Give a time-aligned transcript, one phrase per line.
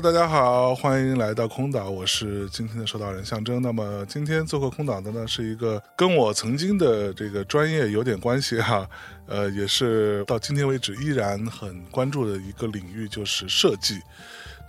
[0.00, 3.60] 大家好，欢迎来到空岛，我是今天的收到人象征。
[3.60, 8.88] 那么今天做客空岛的呢，是一个跟我曾经的这个专业有点关系哈，
[9.26, 14.00] 呃，也是到今天为止依然很关注的一个领域，就是设计。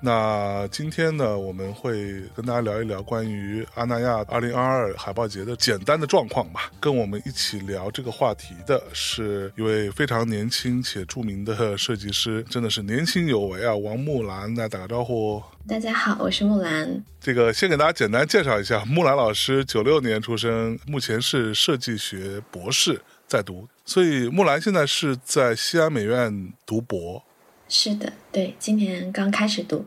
[0.02, 6.72] 那今天呢，我们会跟大家聊一聊关于阿那亚二零二二海报节的简单的状况吧。
[6.80, 13.76] 跟我们一起聊这个话题的是一位非常年轻且著名的设计师，真的是年轻有为啊！
[13.76, 15.44] 王木兰来打个招呼。
[15.68, 17.04] 大家好，我是木兰。
[17.20, 27.22] 这个先给大家简单介绍一下，木兰老师九六年出生，目前是设计学博士在读，所以木兰现在是在西安美院读博。
[27.70, 29.86] 是的，对，今年刚开始读。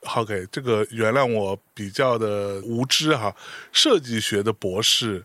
[0.00, 3.34] OK，这个原谅我比较的无知哈。
[3.72, 5.24] 设计学的博士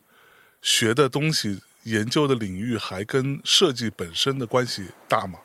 [0.62, 5.40] 学的东西、研究的领域，还跟设计本身的关系大吗？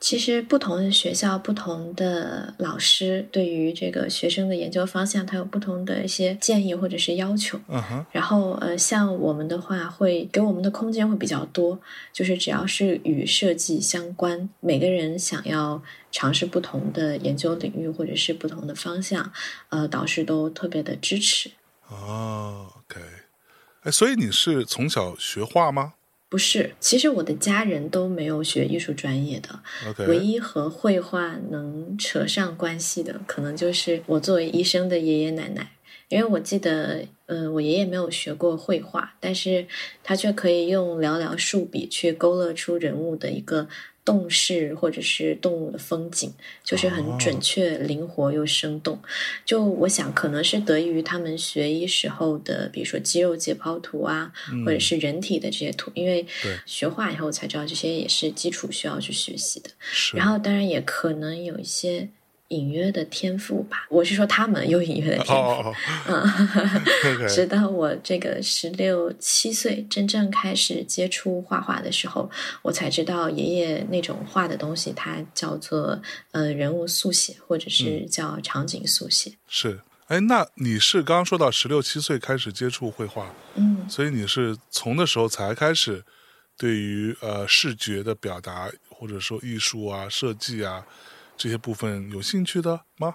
[0.00, 7.60] 其实不同的学校、不同的老师对于这个学生的研究方向，他有不同的一些建议或者是要求。
[7.68, 8.06] 嗯哼。
[8.10, 11.78] 然后呃，像我们的话，会给我们的空间会比较多，
[12.14, 19.30] 就是只要是与设计相关，每个人想要尝试不同的研究领域或者是不同的方向，
[19.68, 21.50] 呃，导师都特别的支持。
[21.88, 23.02] 哦，OK。
[23.82, 25.92] 哎，所以你是从小学画吗？
[26.30, 29.60] 不是，其实我的家人都没有学艺术专业的，
[30.06, 35.72] 唯一和绘画能扯上关系的，可能就是我作为医生的爷爷奶奶。
[36.08, 39.66] 因为我记得，嗯，我爷爷没有学过绘画，但是
[40.02, 43.68] 他却可以用寥寥数笔去勾勒出人物的一个。
[44.10, 46.32] 动势或者是动物的风景，
[46.64, 49.00] 就是很准确、灵活又生动。
[49.44, 54.32] 就我想，可能是得益于他们学医时候的，比如说肌肉解剖图啊，
[54.64, 55.92] 或者是人体的这些图。
[55.94, 56.26] 因为
[56.66, 59.70] 学画以后才知道，这些也是基础需要去学习的。
[60.14, 62.08] 然后，当然也可能有一些。
[62.50, 65.74] 隐约的天赋吧，我是说他们有隐约的天赋，
[66.06, 66.26] 嗯，
[67.30, 72.28] 直到我这个十六七岁真正开始接触画画的时候，
[72.62, 76.02] 我才知道爷爷那种画的东西，它叫做
[76.32, 79.32] 呃人物速写，或者是叫场景速写。
[79.46, 79.78] 是，
[80.08, 86.02] 哎，那你是刚刚说到十六七岁开始接触绘画，嗯，所以你是从那时候才开始
[86.58, 90.84] 对于呃视觉的表达，或者说艺术啊、设计啊。
[91.40, 93.14] 这些部分有兴趣的吗？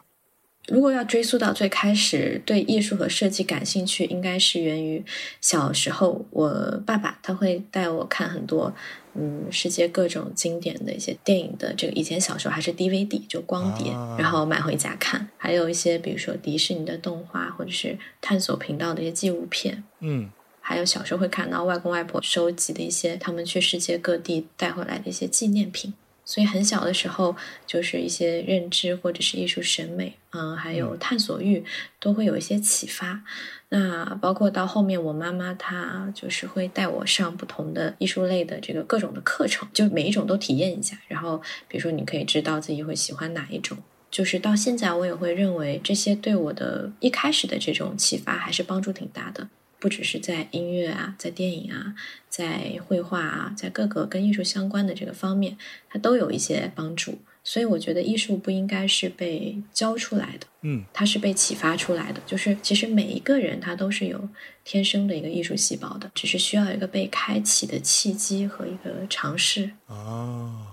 [0.67, 5.05] 如果要追溯到最开始对艺术和设计感兴趣，应该是源于
[5.39, 8.73] 小时候，我爸爸他会带我看很多，
[9.13, 25.93] 嗯，世界各种经典的一些电影的这个以前小时候还是 DVD 就光碟，然后买回家看，还有一些比如说迪士尼的动画或者是探索频道的一些纪录片，嗯，还有小时候会看到外公外婆收集的一些他们去世界各地带回来的一些纪念品。
[26.25, 27.35] 所以很小的时候，
[27.67, 31.63] 就是一些认知或者是艺术审美，嗯，还有探索欲，
[31.99, 33.21] 都会有一些启发。
[33.69, 40.97] 那包括到后面，我妈妈她就是会带我上不同的艺术类的这个各种的课程，就每一种都体验一下。
[41.07, 43.77] 然后，比如说你可以知道自己会喜欢哪一种。
[44.09, 49.49] 就是到现在，我也会认为这些对我的一开始的这种启发还是帮助挺大的。
[49.85, 51.93] 不只是在音乐啊，在电影啊，
[52.27, 55.55] 在绘画啊，在各个跟艺术相关的这个方面，
[55.87, 57.19] 它都有一些帮助。
[57.43, 62.19] 所以我觉得艺术不应该是被教出来的，嗯，它是被启发出来的。
[62.25, 64.27] 就是其实每一个人他都是有
[64.63, 69.69] 天生的一个艺术细胞的，只是需要一个被开启的契机和一个尝试。
[69.85, 70.65] 啊，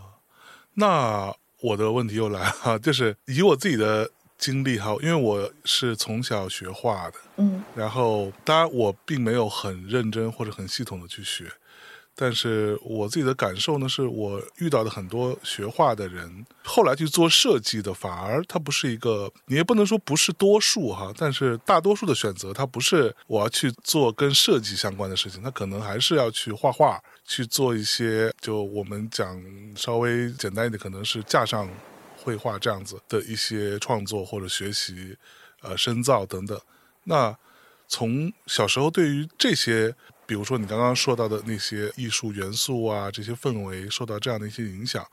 [0.72, 4.10] 那我的问题又来了， 就是以我自己的。
[4.42, 11.44] 经历哈，因为我是从小学画的，嗯，然后当然我并没有很认真或者很系统的去学，
[12.16, 29.40] 但是我自己的感受呢，是我遇到的很多学画的人，后来去做设计的，反而他不是一个，你也不能说不是多数哈，但是大多数的选择，他不是我要去做跟设计相关的事情，他可能还是要去画画，去做一些就我们讲
[29.76, 31.70] 稍微简单一点，可能是架上。
[32.22, 35.16] 绘画这样子的一些创作或者学习，
[35.60, 36.58] 呃，深造等等。
[37.04, 37.36] 那
[37.88, 45.04] 从小时候对于这些，比如说你刚刚说到的那些艺术元素啊，这些氛围受到这样的一些影响，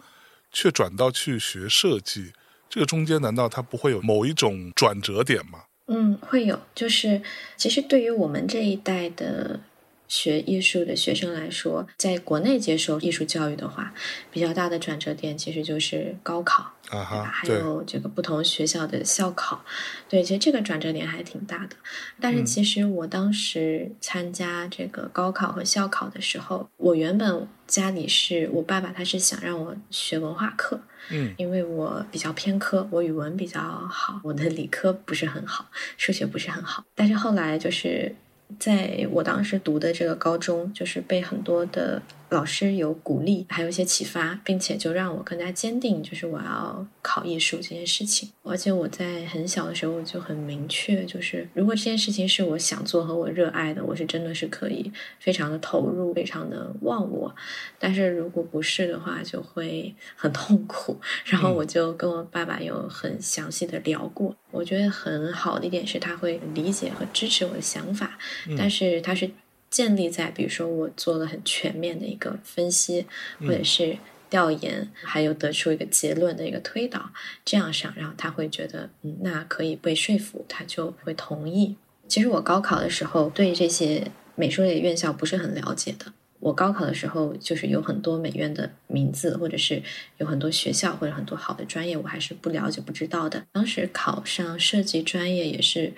[0.51, 2.31] 却转到去学设计，
[2.69, 5.63] 这个中间难道它不会有某一种转折点吗？
[5.87, 6.61] 嗯，会有。
[6.75, 7.21] 就是
[7.57, 9.61] 其实对于我们这一代的。
[10.09, 13.93] 学艺术的学生来说，在国内接受艺术教育的话，
[14.31, 19.63] 比较大的转折点其实就是高考啊，还有这个不同学校的校考。
[20.09, 21.75] 对，其实这个转折点还挺大的。
[22.19, 36.83] 但是其实我当时参加这个高考和校考的时候，我原本家里是我爸爸，他是想让我学文化课，嗯，因为我比较偏科，我语文比较好，我的理科不是很好，数学不是很好。
[36.95, 38.15] 但是后来就是。
[38.57, 42.01] 在我当时读的这个高中，就是被很多的。
[42.29, 48.29] 老师有鼓励，还有一些启发，并且就让我更加坚定，就是我要考艺术这件事情。
[48.43, 57.35] 而且我在很小的时候就很明确，就是如果这件事情是我想做和我热爱的，我是真的是可以非常的投入，非常的忘我。
[57.79, 60.99] 但是如果不是的话，就会很痛苦。
[61.25, 64.35] 然后我就跟我爸爸有很详细的聊过。
[64.51, 68.17] 我觉得很好的一点是他会理解和支持我的想法，
[68.55, 69.29] 但是他是。
[69.69, 73.05] 建立在比如说我做了很全面的一个分析，
[73.39, 73.97] 或者是
[74.29, 77.09] 调研，还有得出一个结论的一个推导，
[77.43, 81.75] 这样上，然后他会觉得嗯，那可以被说服，他就会同意。
[82.07, 86.13] 其实我高考的时候对这些美术类院校不是很了解的。
[86.39, 89.83] 我高考的时候就是有很多美院的名字，或者是
[90.17, 93.45] 有很多学校或者很多好的专业，我还是不了解不知道的。
[93.51, 95.93] 当时考上设计专业也是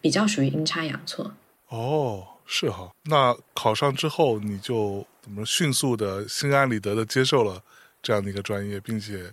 [0.00, 1.34] 比较属于阴差阳错。
[1.68, 2.35] 哦。
[2.46, 7.62] 是哈，那考上之后你就怎么迅速的心安理得的接受了
[8.00, 9.32] 这样的一个专业，并且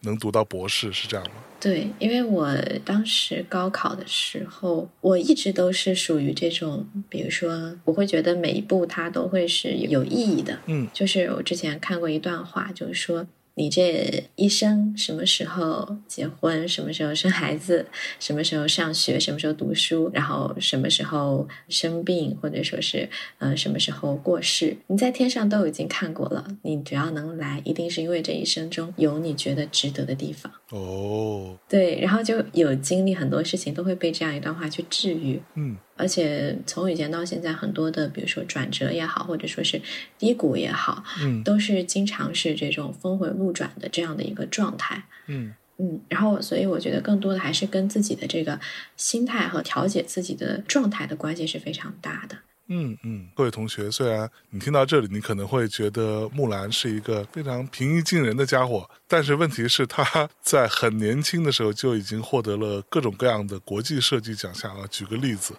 [0.00, 1.34] 能读到博士，是这样吗？
[1.60, 10.58] 对，因为我当时高考的时候，我一直都是属于这种，比如说我会觉得每一步它都会是有意义的。
[10.66, 13.26] 嗯，就是我之前看过一段话，就是说。
[13.56, 16.66] 你这一生什么时候结婚？
[16.68, 17.86] 什么时候生孩子？
[18.18, 19.18] 什么时候上学？
[19.18, 20.10] 什么时候读书？
[20.12, 23.08] 然后什么时候生病，或者说是
[23.38, 24.76] 呃什么时候过世？
[24.88, 26.44] 你在天上都已经看过了。
[26.62, 30.52] 你只要能来，一定是因为这一生中有你觉得值得的地方。
[30.70, 35.40] 哦，对，然后就有经历很多事情，都会被这样一段话去治愈。
[35.54, 35.76] 嗯。
[35.96, 39.80] 而且从以前到现在，很多的，比如说转折也好，或者说是
[40.18, 46.00] 低谷也好，嗯，都是经常是这种峰回路转的这样的一个状态，嗯嗯。
[46.08, 48.58] 然后，所以我觉得更多的还是跟自己的这个
[48.96, 52.36] 心态和调节自己的状态的关系是非常大的。
[52.66, 64.86] 嗯嗯，各位同学，虽然你听到这里，你可能会觉得木兰是一个非常平易近人的家伙，但是问题是，他 在很年轻的时候就已经获得了各种各样的国际设计奖项啊。
[64.90, 65.54] 举个例子。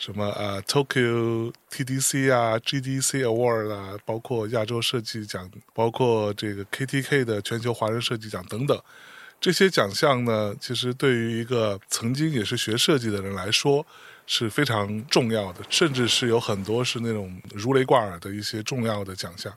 [0.00, 8.82] 什么呃，Tokyo TDC 啊，GDC Award 啊，包括亚洲设计奖，包括这个 KTK 的全球华人设计奖等等，
[9.38, 13.86] 这些奖项呢，其实对于一个曾经也是学设计的人来说
[14.26, 19.52] 是非常重要的，甚至是有很多是那种如雷贯耳的一些重要的奖项。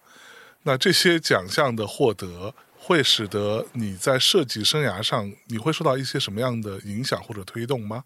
[0.64, 8.04] 那这些奖项的获得，会使得你在设计生涯上，你会受到一些什么样的影响或者推动吗？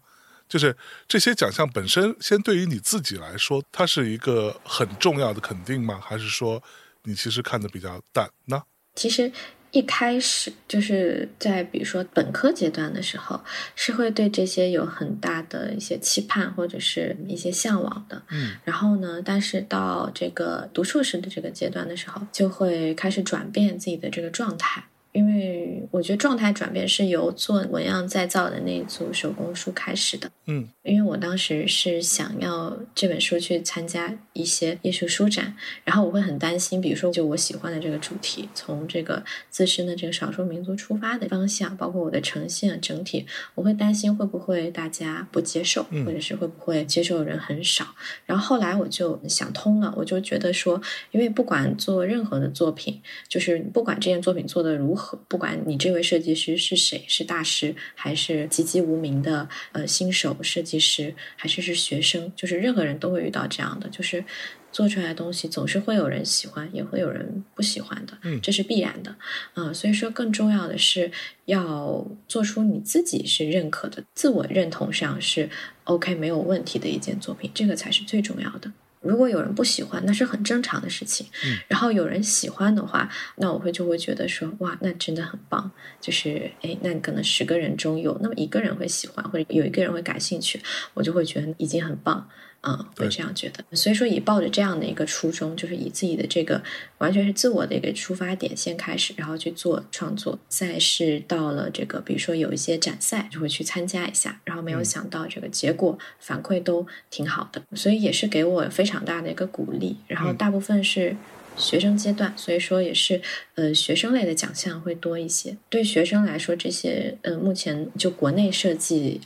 [0.48, 0.76] 就是
[1.06, 6.00] 这些奖项本身，先对于你自己来说，它是一个很重要的肯定吗？
[6.02, 6.62] 还是说
[7.04, 8.62] 你其实看的比较淡呢？
[8.94, 9.30] 其实
[9.70, 13.40] 一开始就是在比如说本科阶段的时候，
[13.76, 18.22] 是会对这些有很大的一些期盼或者是一些向往的。
[18.30, 24.84] 嗯，然后呢，但是到这个读硕士的这个阶段的时候，就会开始转变自己的这个状态。
[25.18, 30.30] 因为我觉得状态转变是由做纹样再造的那一组手工书开始的。
[30.46, 39.20] 嗯，因为我当时是想要这本书去参加一些艺术书展，然后我会很担心，比如说就我喜欢的这个主题，从这个
[39.50, 47.84] 自身的这个少数民族出发的方向，包括我的呈现整体，我会担心会不会大家不接受，或者是会不会接受的人很少。
[48.24, 60.36] 然后后来我就想通了，我就觉得说，因为不管做任何的作品，就是不管这件作品做的如何，不管你这位设计师是谁，是大师还是籍籍无名的呃新手。
[60.42, 64.24] 设计师还是是学生，就是任何人都会遇到这样的，就是
[64.72, 69.14] 做出来的东西总是会有人喜欢，也会有人不喜欢的，嗯，这是必然的，
[69.54, 71.10] 嗯，所以说更重要的是
[71.44, 75.48] 要做出你自己是认可的，自我认同上是
[75.84, 78.72] OK 没有问题的一件作品，这个才是最重要的。
[79.00, 81.26] 如果有人不喜欢，那是很正常的事情。
[81.44, 85.70] 嗯，然后有人喜欢的话，那我会就会觉得说，哇，那真的很棒。
[86.00, 90.60] 就是，哎，那可能十个人中有那么一个人会喜欢，或者有一个人会感兴趣，
[90.94, 92.28] 我就会觉得已经很棒。
[92.62, 93.64] 嗯，会这样觉得。
[93.76, 96.62] 所以说，以抱着这样的一个初衷，就是以自己的这个
[96.98, 100.38] 完全是自我的一个出发点先开始，然后去做创作。
[100.48, 104.40] 再是到了这个，比如说有一些展赛，就会去参加一下。
[104.44, 109.96] 然后没有想到这个结果反馈都挺好的，所以也是给我非常大的一个鼓励。
[110.06, 111.16] 然后大部分是。
[111.60, 113.20] 学生阶段，所以说也是，
[113.56, 115.56] 呃，学生类的奖项会多一些。
[115.68, 119.20] 对学生来说，这些，呃，目前就国内设计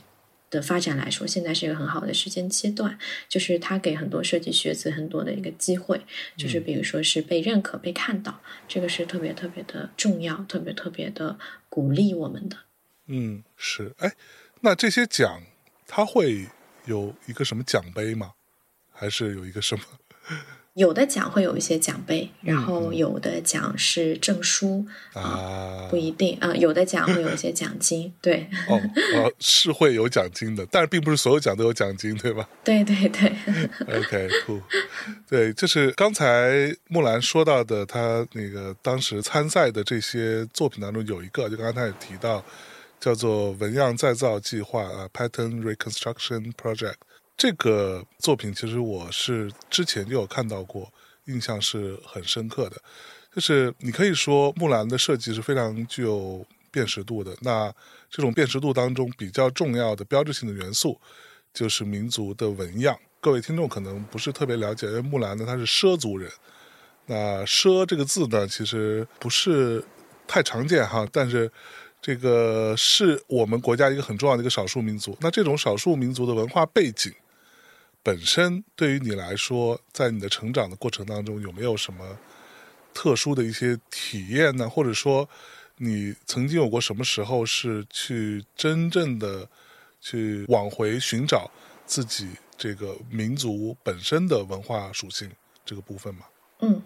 [0.53, 5.99] 的发展来说，现在是一个很好的时间阶段，就是它给很多设计学子很多的一个机会，
[6.37, 12.57] 就是比如说是被认可、被看到，这个是特别特别的重要，特别特别的鼓励我们的。
[13.07, 13.93] 嗯，是。
[13.97, 14.13] 哎，
[14.61, 15.41] 那这些奖，
[15.87, 16.47] 它会
[16.85, 18.33] 有一个什么奖杯吗？
[18.91, 19.83] 还是有一个什么？
[20.73, 26.51] 有的奖会有一些奖杯，然后有的奖是证书啊，不一定啊。
[26.55, 28.47] 有的奖会有一些奖金，对。
[28.67, 28.81] 哦
[29.15, 32.49] 哦，是会有奖金的，但是并不是所有奖都有奖金，对吧？
[32.65, 33.31] 对对对。
[33.99, 34.61] OK，cool。
[35.29, 42.43] 对，就是刚才木兰说到的，他那个当时参赛的这些作品当中有一个，就刚刚他也提到，
[42.99, 46.95] 叫做纹样再造计划啊，Pattern Reconstruction Project。
[47.35, 50.91] 这个作品其实我是之前就有看到过，
[51.25, 52.77] 印象是很深刻的。
[53.33, 57.35] 就是你可以说木兰的设计是非常具有辨识度的。
[57.41, 57.73] 那
[58.09, 60.99] 这种辨识度当中比较重要的标志性的元素
[61.53, 62.97] 就是民族的纹样。
[63.19, 66.31] 各位听众可能不是特别了解，因为木兰呢他是畲族人。
[67.07, 69.83] 那畲这个字呢其实不是
[70.27, 71.51] 太常见哈，但是。
[72.05, 75.17] 这个是我们国家一个很重要的一个少数民族。
[75.21, 77.09] 那这种少数民族的文化背景
[78.03, 82.19] 本身，对于你来说，在你的成长的过程当中，有没有什么
[82.93, 84.69] 特殊的一些体验呢？
[84.69, 85.27] 或者说，
[85.77, 89.49] 你曾经有过什么时候是去真正的
[90.01, 91.49] 去往回寻找
[91.85, 95.31] 自己这个民族本身的文化属性
[95.65, 96.25] 这个部分吗？
[96.59, 96.81] 嗯。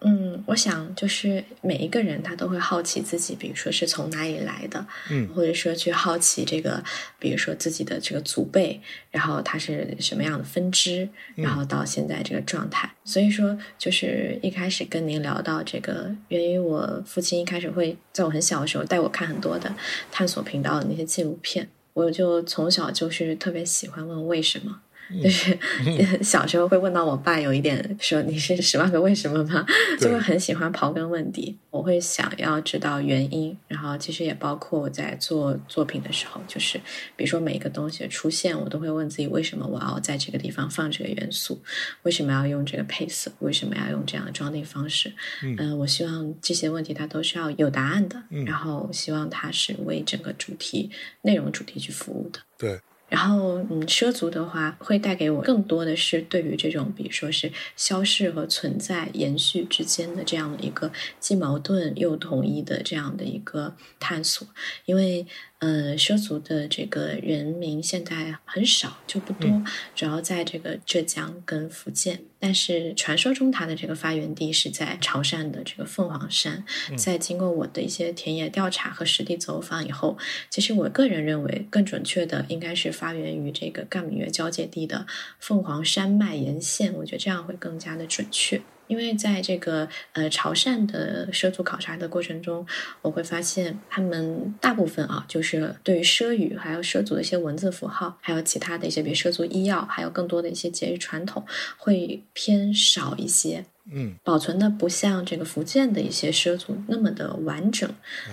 [0.00, 6.84] 嗯，我想就是每一个人他都会好奇自己，比如说是从哪里来的，嗯，或者说去好奇这个，
[7.18, 8.78] 比如说自己的这个祖辈，
[9.10, 12.92] 然后他是什么样的分支，然后到现在这个状态。
[13.02, 19.74] 所以说，就是一开始跟您聊到这个，源于我父亲一开始会在我很小的时候带我看很多的
[20.12, 24.82] 探索频道的那些纪录片，我就从小就是特别喜欢问为什么。
[25.22, 25.58] 就是
[26.22, 29.64] 小时候会问到我爸有一点说你是十万个为什么吗？
[30.00, 31.56] 就会很喜欢刨根问底。
[31.70, 36.78] 我会想要知道原因，然后其实也包括我在做作品的时候，就是
[37.16, 41.60] 比如说每一个东西的出现，我都会问自己为什么我要在这个地方放这个元素，
[42.02, 45.12] 为什么要用这个配色，为什么要用这样的装订方式？
[45.42, 50.90] 嗯，我希望这些问题它都是要有答案的，然后希望它是为整个主题
[51.22, 52.38] 内容主题去服务的。
[52.56, 52.80] 对。
[53.14, 60.90] 然后，嗯，畲族的话会带给我更多的是对于这种，比如说是消逝和存在、延续之间的这样的一个
[61.20, 64.48] 既矛盾又统一的这样的一个探索，
[64.86, 65.24] 因为。
[65.60, 69.62] 呃，畲族的这个人民现在很少，就不多，
[69.94, 72.20] 主要在这个浙江跟福建。
[72.38, 76.62] 但是传说中它的这个发源地是在潮汕的这个凤凰山。
[76.98, 80.18] 在经过我的一些田野调查和实地走访以后，
[80.50, 85.06] 其实我个人认为更准确的应该是发源于这个赣闽粤交界地的
[85.38, 86.92] 凤凰山脉沿线。
[86.92, 88.60] 我觉得这样会更加的准确。
[88.86, 92.66] 因为在这个呃潮汕的畲族考察的过程中，
[93.02, 101.44] 我会发现他们大部分啊，就是对于畲语还有畲族的一些文字符号，还有其他的一些比如畲族医药，还有更多的一些节日传统，
[101.76, 103.64] 会偏少一些。
[103.90, 107.88] 嗯，保存的不像这个福建的一些畲族那么的完整，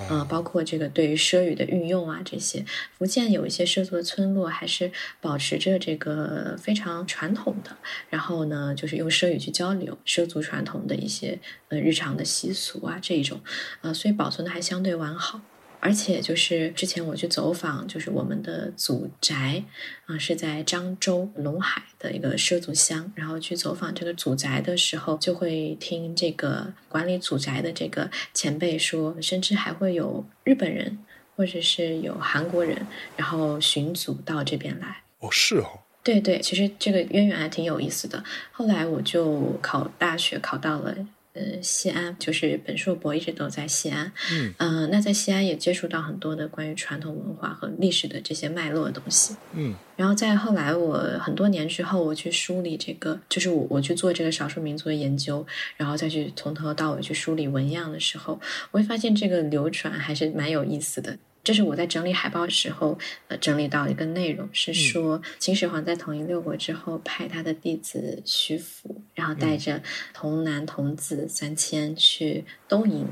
[0.09, 2.65] 啊，包括这个对于畲语的运用啊，这些。
[2.97, 7.75] 福建有一些畲族的村落还是保持着这个非常传统的，
[8.09, 13.41] 然后呢，就是用畲语去交流畲族传统的一些呃日常的习俗啊这一种，
[13.81, 15.41] 啊，所以保存的还相对完好。
[15.81, 19.63] 而且就是之前我去走访，就是我们的祖宅
[20.05, 23.11] 啊，是在漳州龙海的一个畲族乡。
[23.15, 30.99] 然后去走访这个祖宅的时候，就会听这个管理祖宅的这个前辈说，甚至还会有日本人
[31.35, 32.85] 或者是有韩国人，
[33.17, 35.03] 然后寻祖到这边来。
[35.19, 35.79] 哦，是哦。
[36.03, 38.23] 对对，其实这个渊源还挺有意思的。
[38.51, 40.95] 后来我就考大学，考到了。
[41.33, 55.45] 呃，西安就是本硕博一直都在西安，嗯，呃，那在西安也接触到很多的关于传统文化和历史的这些脉络的东西，嗯，然后在后来我很多年之后，我去梳理这个，就是我我去做这个少数民族的研究，
[55.77, 58.37] 然后再去从头到尾去梳理纹样的时候，
[58.71, 61.17] 我会发现这个流传还是蛮有意思的。
[61.43, 69.81] 这是我在整理海报时候呃整理到一个内容，是说秦始皇在统一六国之后，派他的弟子徐福，然后带着
[70.13, 73.05] 童男童子三千去东瀛。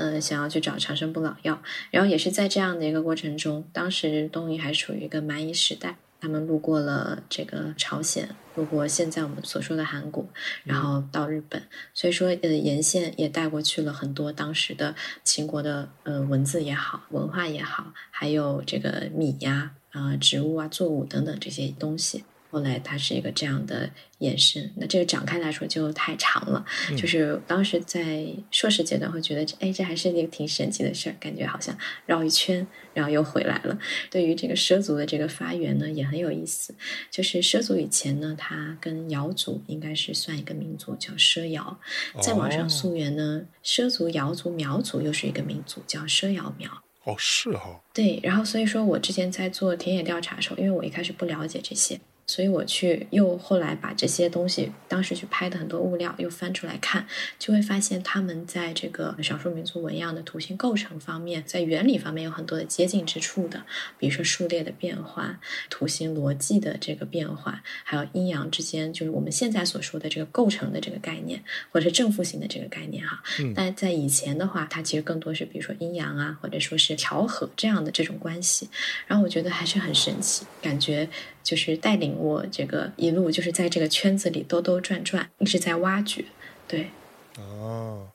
[0.00, 10.26] 嗯，想要去找长生不老药，然后也是在这样的一个过程中，当时东瀛还处于一个蛮夷时代，他们路过了这个朝鲜，路过现在我们所说的韩国，
[10.64, 11.62] 然后到日本，
[11.94, 22.24] 所以说呃沿线也带过去了很多当时的秦国的呃文字也好，文化也好，还有这个米呀啊植物啊作物等等这些东西。
[22.50, 26.64] 后来它是一个这样的延伸，那这个展开来说就太长了。
[26.96, 31.76] 就是当时在硕士阶段会觉得，哎，这还是一个挺神奇的事儿，感觉好像
[32.06, 33.78] 绕一圈，然后又回来了。
[34.10, 36.74] 对于这个畲族的这个发源呢，也很有意思。
[37.10, 41.78] 就是畲族以前呢，它跟瑶族应该是算一个民族，叫畲瑶。
[42.20, 46.70] 再往上溯源呢，畲族、瑶族、苗族又是一个民族，叫畲瑶苗。
[47.04, 47.80] 哦，是哈。
[47.92, 52.00] 对，然后所以说我之前在做田野调查的时候，因为我一开始不了解这些。
[52.28, 57.06] 所以我去又后来把这些东西，当时去拍的很多物料又翻出来看，
[57.38, 63.64] 就会发现他们在这个少数民族纹样的图形构成方面，在原理方面有很多的接近之处的，
[63.98, 71.42] 比如说数列的变化、图形逻辑的这个变化，还有阴阳之间，就是我们现在所说的这个构成的这个概念，
[71.72, 73.22] 或者是正负形的这个概念哈。
[73.40, 78.68] 嗯但在以前的话，它其实更多是比如说阴阳啊，或者说是调和这样的这种关系。
[79.06, 81.08] 然后我觉得还是很神奇，感觉。
[81.40, 86.24] 就是带领我这个一路，就是在这个圈子里兜兜转转，一直在挖掘。
[86.66, 86.90] 对，
[87.38, 88.08] 哦，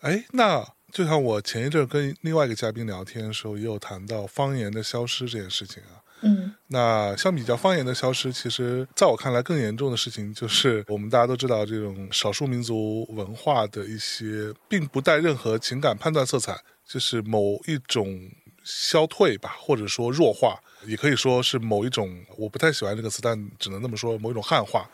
[0.00, 6.04] 哎，那就像我前一阵跟另外一个嘉宾聊天的时候，也有谈到方言的消失这件事情啊。
[6.20, 18.30] 嗯，那相比较方言的消失，其实在我看来更严重的事情，就是我们大家都知道，这种少数民族文化的一些，并不带任何情感判断色彩，就是某一种
[18.62, 20.58] 消退吧，或者说弱化。
[20.86, 24.88] 也可以说是某一种，我不太喜欢这个词，但只能那么说，某一种汉化，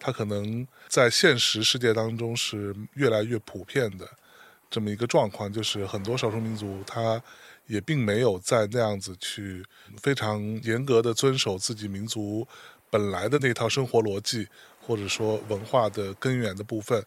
[0.00, 4.08] 它可能在现实世界当中是越来越普遍的
[4.70, 7.22] 这么一个状况，就是很多少数民族，他
[7.66, 9.64] 也并没有在那样子去
[10.02, 12.46] 非常严格的遵守自己民族
[12.90, 14.48] 本来的那套生活逻辑，
[14.80, 17.04] 或者说文化的根源的部分，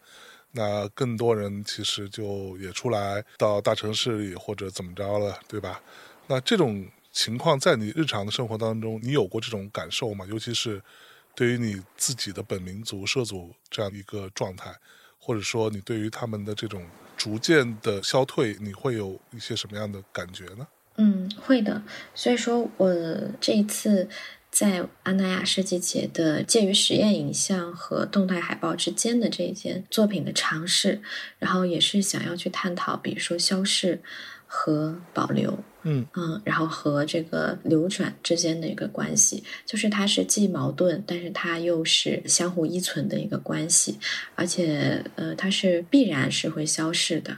[0.52, 5.80] 那更多人其实就也出来到大城市里或者怎么着了，对吧？
[6.26, 6.86] 那这种。
[7.12, 10.26] 情况在你日常的生活当中，你有过这种感受吗？
[10.28, 10.82] 尤其是
[11.34, 14.74] 对于你自己的本民族涉足这样一个状态，
[15.18, 20.66] 或者说你对于他们的这种逐渐的消退，你会有一些什么样的感觉呢？
[20.96, 21.82] 嗯，会的。
[22.14, 22.94] 所以说我
[23.40, 24.08] 这一次
[24.50, 31.00] 在安纳亚设计节的介于实验影像和动态海报之间的这一件作品的尝试，
[31.38, 34.02] 然后也是想要去探讨，比如说消逝
[34.46, 35.58] 和保留。
[35.84, 43.98] 嗯嗯，然后和这个流转之间的一个关系，就是它是既矛盾，但是它又是相互依存的一个关系，
[44.34, 47.36] 而且呃，它是必然是会消逝的。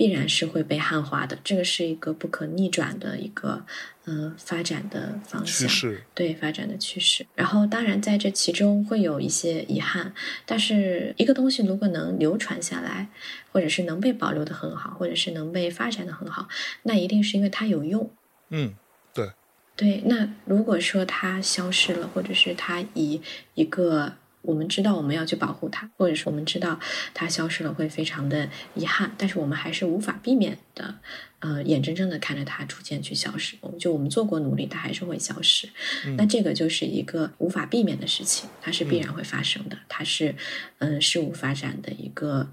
[0.00, 3.62] 必然是会被汉化的，这个是一个不可逆转的一个
[4.06, 5.68] 呃发展的方向，
[6.14, 7.26] 对发展的趋势。
[7.34, 10.14] 然后当然在这其中会有一些遗憾，
[10.46, 13.08] 但是一个东西如果能流传下来，
[13.52, 16.48] 或者是能被保留的很好，或者是能被发展的很好，
[16.84, 18.10] 那一定是因为它有用。
[18.48, 18.72] 嗯，
[19.12, 19.30] 对，
[19.76, 20.00] 对。
[20.06, 23.20] 那如果说它消失了，或者是它以
[23.52, 24.14] 一个。
[24.42, 26.78] 我们知道我们要去保护它，或者是我们知道
[27.14, 30.94] 它消失了会非常的遗憾，但是我们还是无法避免的，
[31.40, 33.56] 呃，眼睁睁的看着它逐渐去消失。
[33.60, 35.68] 我们就我们做过努力，它还是会消失。
[36.16, 40.34] 那这个就是一个无法避免的事情，它是必然会发生的，它是
[40.78, 42.48] 嗯事物发展的一个。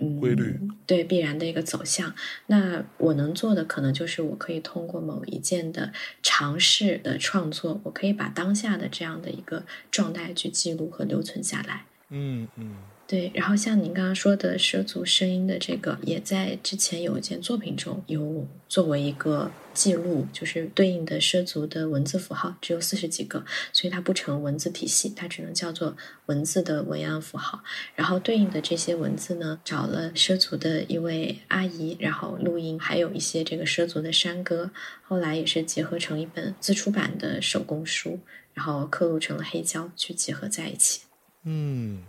[0.00, 2.14] 嗯，规律对必然的一个走向。
[2.46, 11.84] 那我能做的可能就是我可以通过某一件的尝试的创作，我可以把当下的这样的一个状态去记录和留存下来。
[12.10, 12.76] 嗯嗯。
[13.06, 27.62] 对，然后像您刚刚说的涉足声音的这个，也在之前有一件作品中有作为一个记录，就是对应的涉足的文字符号只有四十几个，所以它不成文字体系，它只能叫做文字的文样符号。
[27.94, 34.70] 然后对应的这些文字呢，找了涉足的一位阿姨，然后录音，还有一些这个涉足的山歌，
[35.02, 38.18] 后来也是结合成一本自出版的手工书，
[38.54, 41.02] 然后刻录成了黑胶，去结合在一起。
[41.44, 42.04] 嗯。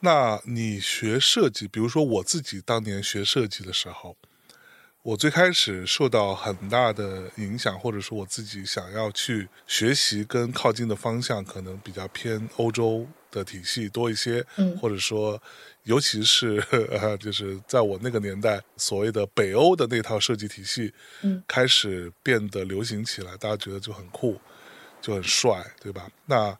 [0.00, 4.16] 那你学设计，比如说我自己当年学设计的时候，
[5.02, 15.40] 我最开始受到很大的影响，或者说我自己想要去学习跟靠近的方向，可能比较偏欧洲的体系多一些，嗯，或者说，
[15.84, 24.40] 尤其是呃，就是在我那个年代，所谓的北欧的那套设计体系，嗯，开始变得流行起来，大家觉得就很酷，
[25.00, 26.08] 就很帅，对吧？
[26.26, 26.56] 那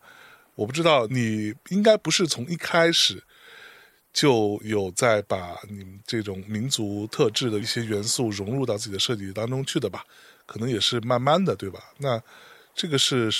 [0.54, 3.22] 我不知道，你应该不是从一开始
[4.12, 10.04] 就有在把你们这种民族特质的一些元素融入到自己的设计当中去的吧？
[10.46, 11.92] 可能也是慢慢的，对吧？
[11.98, 12.22] 那
[12.74, 13.30] 这个是。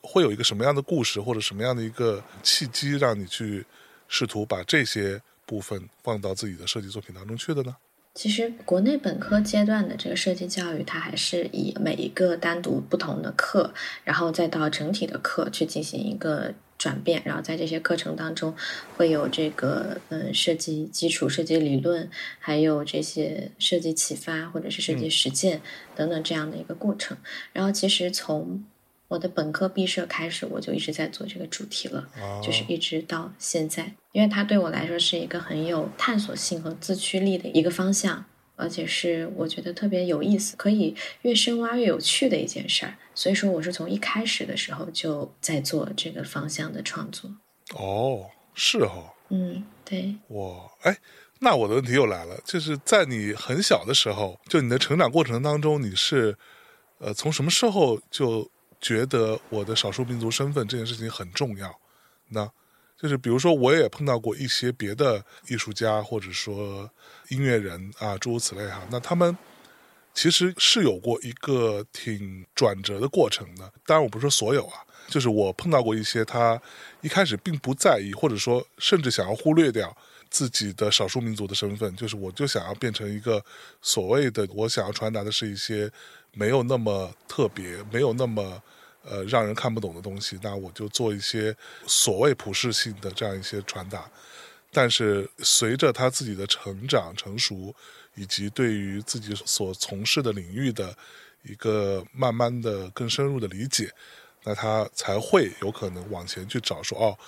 [0.00, 3.66] 会有一个什么样的故事，或者什么样的一个契机，让你去
[4.06, 7.76] 试图把这些部分放到自己的设计作品当中去的呢？
[8.14, 17.20] 其实，国内本科阶段的这个设计教育，它还是以每一个单独不同的课，然后再到整体的课去进行一个转变。
[17.26, 18.54] 然后在这些课程当中，
[18.96, 25.60] 会有这个嗯设计基础、设计理论，还有这些设计启发或者是设计实践
[25.94, 27.18] 等等这样的一个过程。
[27.52, 28.64] 然后，其实从
[29.08, 32.06] 我的本科毕设开始，我就一直在做这个主题了，
[32.42, 38.26] 就是一直到现在，因为它对我来说是一个很有探索性和自驱力的一个方向，
[38.58, 42.94] 而且是我觉得特别有意思，可以越深挖越有趣的一件事儿。
[43.14, 47.30] 所以说，我是从一开始的时候就在做这个方向的创作。
[47.74, 50.14] 哦，是哦，嗯，对。
[50.28, 50.98] 哇，哎，
[51.38, 56.36] 那我的问题又来了，就是在你很小的时候，就你的成长过程当中，你是
[56.98, 58.50] 呃从什么时候就？
[58.80, 61.80] 觉得我的少数民族身份这件事情很重要，
[62.28, 62.48] 那
[63.00, 66.90] 就是比如说，我也碰到过一些别的艺术家或者说
[67.28, 68.82] 音乐人啊，诸如此类哈。
[68.90, 69.36] 那他们
[70.12, 73.72] 其实是有过一个挺转折的过程的。
[73.86, 76.60] 当然，我不是说所有啊，就是我碰到过一些他
[77.00, 79.96] 一开始并不在意，或者说甚至想要忽略掉
[80.28, 83.44] 自己的少数民族的身份，就是我就想要变成一个
[83.80, 85.90] 所谓的我想要传达的是一些。
[86.34, 88.62] 没有那么特别，没有那么
[89.08, 94.10] 呃让人看不懂的东西，那我就做一些所谓普世性的这样一些传达。
[94.70, 97.74] 但是随着他自己的成长成熟，
[98.14, 100.94] 以及对于自己所从事的领域的
[101.42, 103.90] 一个慢慢的更深入的理解，
[104.44, 107.18] 那他才会有可能往前去找说哦，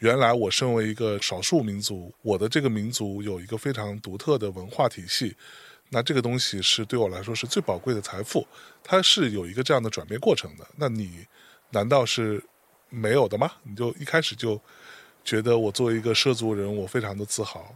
[0.00, 5.34] 原来我身为一个少数民族，我的这个民族有一个非常独特的文化体系。
[5.90, 8.46] 那这个东西是对我来说是最宝贵的财富，
[8.82, 10.66] 它是有一个这样的转变过程的。
[10.76, 11.26] 那你
[11.70, 12.42] 难道是
[12.88, 13.50] 没有的吗？
[13.64, 14.60] 你就一开始就
[15.24, 17.74] 觉得我作为一个涉足人，我非常的自豪，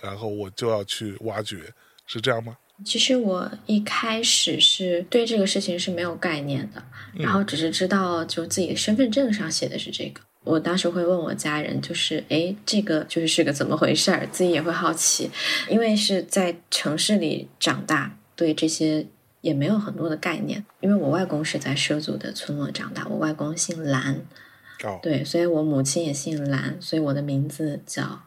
[0.00, 1.72] 然后我就要去挖掘，
[2.06, 2.56] 是这样吗？
[2.84, 10.20] 其实我一开始是对这个事情是没有概念的，然后只是知道就自己的身份证上写的是这个。
[10.46, 14.24] 我当时会问我家人，就是哎，这个就是是个怎么回事儿？
[14.30, 15.28] 自己也会好奇，
[15.68, 19.04] 因为是在城市里长大，对这些
[19.40, 20.64] 也没有很多的概念。
[20.78, 24.24] 因为我外公是在畲族的村落长大，我外公姓蓝，
[25.02, 28.20] 对，所以我母亲也姓蓝，所以我的名字叫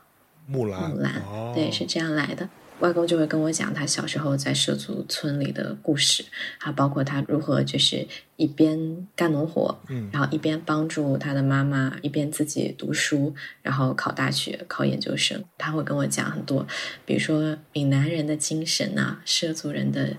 [0.45, 0.91] 木兰。
[0.91, 1.23] 木兰，
[1.55, 2.49] 对，是这样来的。
[2.79, 6.25] 外公就会跟我讲他小时候在畲族村里的故事，
[6.57, 15.43] 还包括他如何就是一边干农活，嗯，然后一边帮助他的妈妈，一边自己读书，然后考大学、考研究生。
[15.57, 16.65] 他会跟我讲很多，
[17.05, 20.15] 比如说闽南人的精神啊，畲族人的。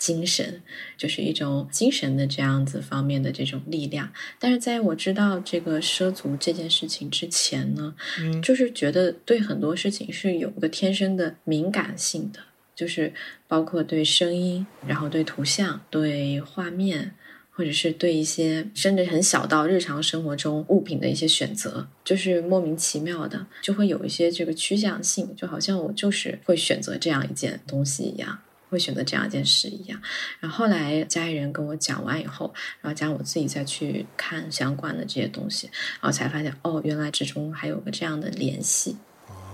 [0.00, 0.62] 精神
[0.96, 12.40] 就是一种精神的这样子方面的这种力量，但是在我知道这个畲族这件事情之前呢，嗯，就是觉得对很多事情是有个天生的敏感性的，
[12.74, 13.12] 就是
[13.46, 17.14] 包括对声音，然后对图像、对画面，
[17.50, 28.38] 或者是对一些甚至很小到日常生活中物品的一些选择，就是莫名其妙的就会有一些这个趋向性，就好像我就是会选择这样一件东西一样。
[28.70, 30.00] 会选择这样一件事一样，
[30.38, 35.68] 然后后来家里人跟我讲完以后，然后加上我自己再去看相关的这些东西，
[36.00, 38.96] 然后才发现哦，原来之中还有个这样的联系。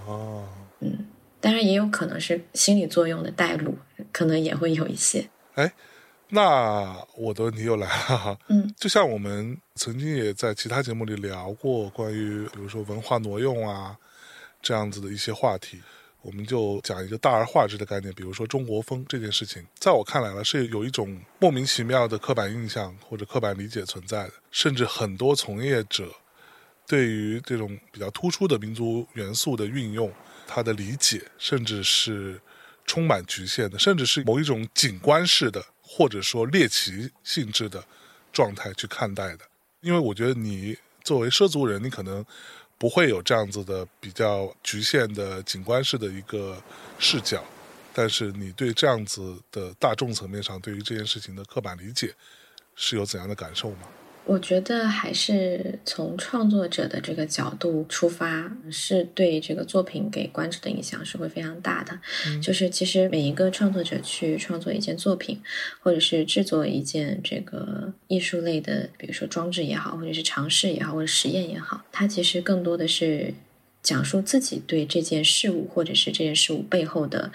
[0.07, 0.47] 哦，
[0.81, 1.07] 嗯，
[1.41, 3.77] 当然也有可能是心理作用的带入，
[4.13, 5.27] 可能也会有一些。
[5.55, 5.73] 哎，
[6.29, 13.97] 那我的问题又来了哈，嗯，就像我们曾经也在其他节目里聊过关于比如说文化挪用啊
[14.61, 15.81] 这样子的一些话题。
[16.27, 26.13] 我们就讲一个大而化之的概念，比如说中国风这件事情，在我看来呢，是有一种莫名其妙的刻板印象或者刻板理解存在的，甚至很多从业者
[26.85, 30.13] 对于这种比较突出的民族元素的运用，
[30.49, 32.41] 他的理解甚至是
[32.85, 37.85] 充满局限的，甚至是某一种景观式的或者说猎奇性质的
[38.33, 39.45] 状态去看待的。
[39.81, 42.27] 因为我觉得你作为畲族人，你可能。
[42.79, 46.63] 不会有这样子的比较局限的景观式的一个
[46.99, 47.43] 视角，
[47.95, 52.15] 但是你对这样子的大众层面上对于这件事情的刻板理解
[52.75, 53.89] 是有怎样的感受吗？
[54.27, 61.97] 我觉得还是从创作者的这个角度出发，是对这个作品给观者的影响是会非常大的。
[62.43, 65.41] 就是其实每一个创作者去创作一件作品，
[65.81, 73.33] 或者是制作一件这个艺术类的，比如说装置也好，或者是尝试也好，或者实验也好，它其实更多的是
[73.81, 77.31] 讲述自己对这件事物，或者是这件事物背后的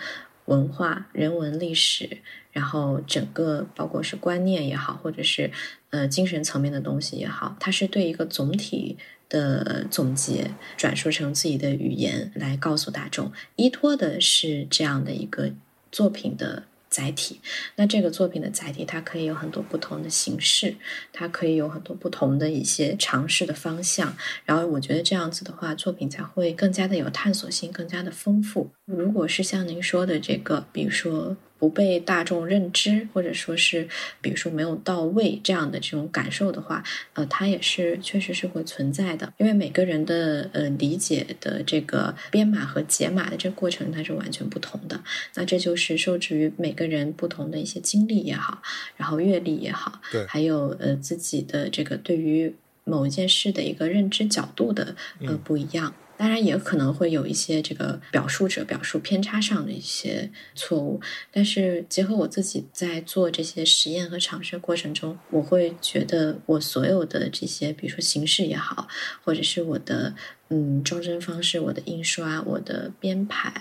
[0.45, 2.17] 文化、人文、历史。
[2.53, 5.49] 然后整个包括是观念也好，或者是
[5.89, 8.97] 呃精神层面的东西也好，它是对一个总体
[9.29, 15.53] 的总结，转述成自己的语言来告诉大众，依托的是这样的一个
[15.93, 16.63] 作品的。
[16.91, 17.39] 载体，
[17.77, 20.75] 那这个作品的载体，它可以有很多不同的形式，
[21.13, 24.15] 它可以有很多不同的一些尝试的方向。
[24.45, 28.69] 然后我觉得这样子的话，作品才会更加的有探索性，更加的丰富。
[28.85, 33.87] 如果是像您说的这个，比如说不被大众认知，或者说是
[34.19, 39.31] 比如说没有到位这样的这种感受的话，呃，它也是确实是会存在的。
[39.37, 44.99] 因为每个人的呃理解的这个编码和解码的这个过程，它是完全不同的。
[45.35, 48.63] 那这就是受制于每个人不同的一些经历也好，
[48.97, 55.93] 然后阅历也好，对，还有呃自己的这个对于某一件事的一个认知角度的呃不一样。
[56.21, 68.87] 当然也可能会有一些这个表述者表述偏差上的一些错误，但是结合我自己在做这些实验和尝试过程中，我会觉得我所有的这些，比如说形式也好，
[69.23, 70.13] 或者是我的
[70.49, 73.51] 嗯装帧方式、我的印刷、我的编排、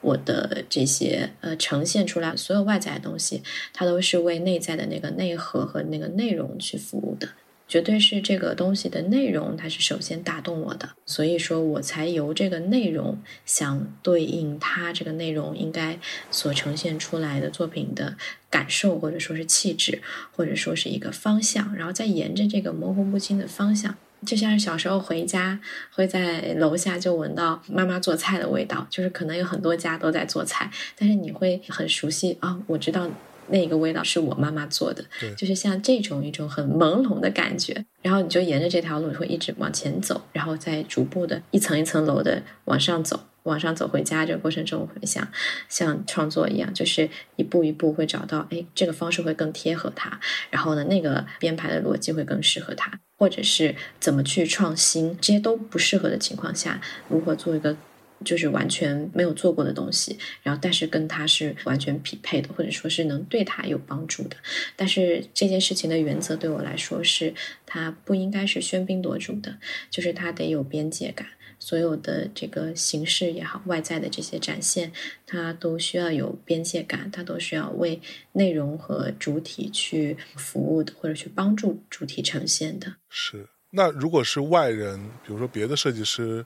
[0.00, 3.42] 我的这些呃呈现出来所有外在的东西，
[3.72, 7.30] 它都是为内在的那个内核和那个内容去服务的。
[7.68, 15.98] 绝对是这个东西的内容，它是首先打动我的，所以说我才由这个内容想对应它这个内容应该
[16.30, 18.16] 所呈现出来的作品的
[18.48, 20.00] 感受，或者说是气质，
[20.32, 25.60] 或者说是一个方向，然后再沿着这个模糊不清的方向，就像是小时候回家
[25.92, 33.10] 会在楼下就闻到妈妈做菜的味道，就是可能有很多家都在做菜，但是你会很熟悉啊，我知道。
[33.48, 35.04] 那个味道是我妈妈做的，
[35.36, 45.26] 就是像这种一种很朦胧的感觉，然后你就沿着这条路会一直往前走，然后再逐步的一层一层楼的往上走，往上走回家这个过程中，会像
[45.68, 57.76] 像创作一样，就是一步一步会找到，哎，这个方式会更贴合它，然后呢，那个编排的逻辑会更适合它，或者是怎么去创新，这些都不适合的情况下，如何做一个。
[58.24, 64.36] 就是完全没有做过的东西，然后但是跟他是完全匹配的，或者说是能对他有帮助的。
[64.74, 67.32] 但是这件事情的原则对我来说是，
[67.66, 69.58] 它不应该是喧宾夺主的，
[69.90, 71.26] 就是它得有边界感。
[71.58, 74.92] 所有的这个形式也好，外在的这些展现，
[75.26, 78.00] 它都需要有边界感，它都需要为
[78.32, 82.94] 内容和主体去服务的，或者去帮助主体呈现的。
[83.08, 83.46] 是。
[83.70, 86.44] 那如果是外人，比如说别的设计师。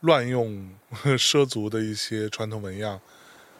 [0.00, 0.70] 乱用
[1.18, 3.00] 畲族的一些传统纹样，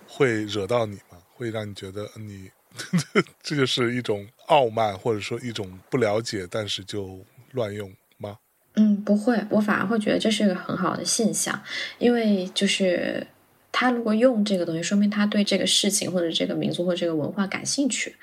[0.07, 1.19] 会惹到你吗？
[1.35, 2.51] 会让你觉得你
[3.43, 8.39] 这就是一种傲慢，或者说一种不了解，但是就乱用吗？
[8.75, 11.61] 嗯，不会，我反而会觉得这是一个很好的现象，
[11.99, 13.27] 因为就是
[13.73, 18.15] 他如果用这个东西，说明他对这个事情或者这个民族或者这个文化感兴趣。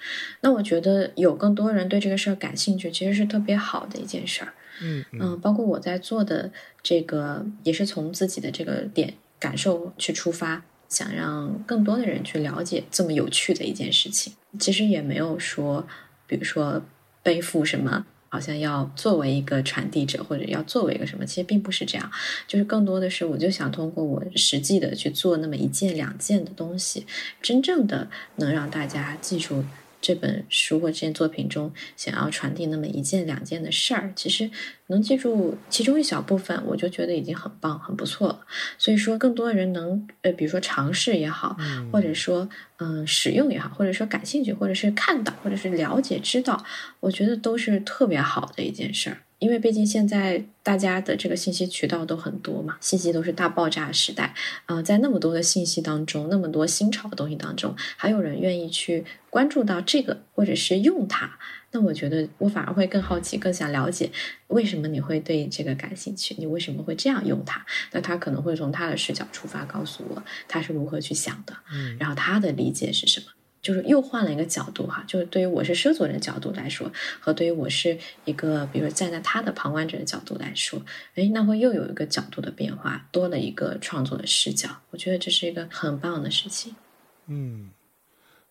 [0.42, 4.54] 那我觉得有更多人对这个事儿感兴趣，其实是特别好的一件事儿。
[4.82, 14.34] 嗯嗯，包括我在做的这个，也是从自己的这个点感受去出发，想让更多的人去了解这么有趣的一件事情。
[14.60, 15.88] 其实也没有说，
[16.26, 16.82] 比如说
[17.22, 22.12] 背负什么，好像要作为一个传递者，或者要作为一个什么，其实并不是这样。
[22.48, 27.06] 就是更多的是，我就想通过我实际的去做那么一件两件的东西，
[27.42, 29.64] 真正的能让大家记住。
[30.00, 34.50] 这本书或这件作品中想要传递那么一件两件的事儿，其实
[34.88, 38.46] 能记住其中一小部分，我就觉得已经很棒、很不错了。
[38.78, 41.58] 所以说，更多的人能呃，比如说尝试也好，
[41.92, 46.64] 或者说嗯使用也好，或者说感兴趣，或者是看到，或者是了解、知道，
[47.00, 49.18] 我觉得都是特别好的一件事儿。
[49.40, 54.34] 因为毕竟现在大家的这个信息渠道都很多嘛，信息都是大爆炸时代
[54.66, 61.38] 啊，在那么多的信息当中，那么多新潮的东西当中，还有人愿意去关注到这个或者是用它，
[61.72, 64.10] 那我觉得我反而会更好奇，更想了解
[64.48, 67.64] 为什么你会对这个感兴趣，你为什么会这样用它？
[67.92, 73.28] 那他可能会从他的视角出发，告诉我他是如何去想的，嗯，然后他的理解是什么。
[73.68, 80.82] 就是又换了一个角度哈，就是对于我是畲族人角度来说，和对于我是一个，比如站在他的旁观者的角度来说，
[81.16, 84.70] 哎，那会又有一个角度的变化，多了一个创作的视角。
[84.92, 86.78] 我觉得这是一个很棒的事情。
[87.26, 87.70] 嗯，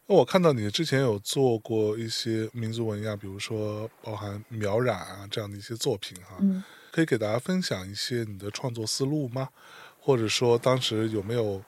[0.06, 6.36] 那我看到你之前有做过一些民族纹样，比如说包含描染啊这样的一些作品哈，
[6.92, 9.48] 可以给大家分享一些你的创作思路吗？
[9.98, 11.62] 或者说当时有没有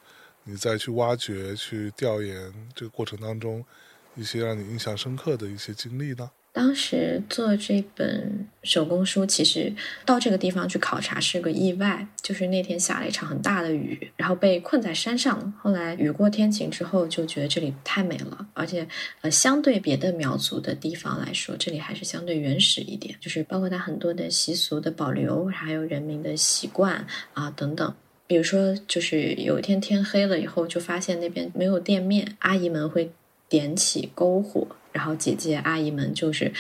[0.49, 3.63] 你再去挖掘、去调研这个过程当中
[4.17, 6.31] 一些让你印象深刻的一些经历呢？
[6.51, 9.73] 当时做这本手工书，其实
[10.05, 12.09] 到这个地方去考察是个意外。
[12.23, 15.53] 就是那天下了一场很大的雨，然后被困在山上了。
[15.63, 18.89] 后来雨过天晴之后，就觉得这里太美了，而且
[19.21, 23.15] 呃，相对别的苗族的地方来说，这里还是相对原始一点。
[23.21, 27.95] 就是包括它很多的习俗的保留，还有人民的习惯啊等等。
[28.29, 33.11] 比如说，就是有一天天黑了以后，就发现那边没有店面，阿姨们会
[33.49, 34.69] 点起篝火。
[34.93, 36.53] 然后姐姐阿姨们就是，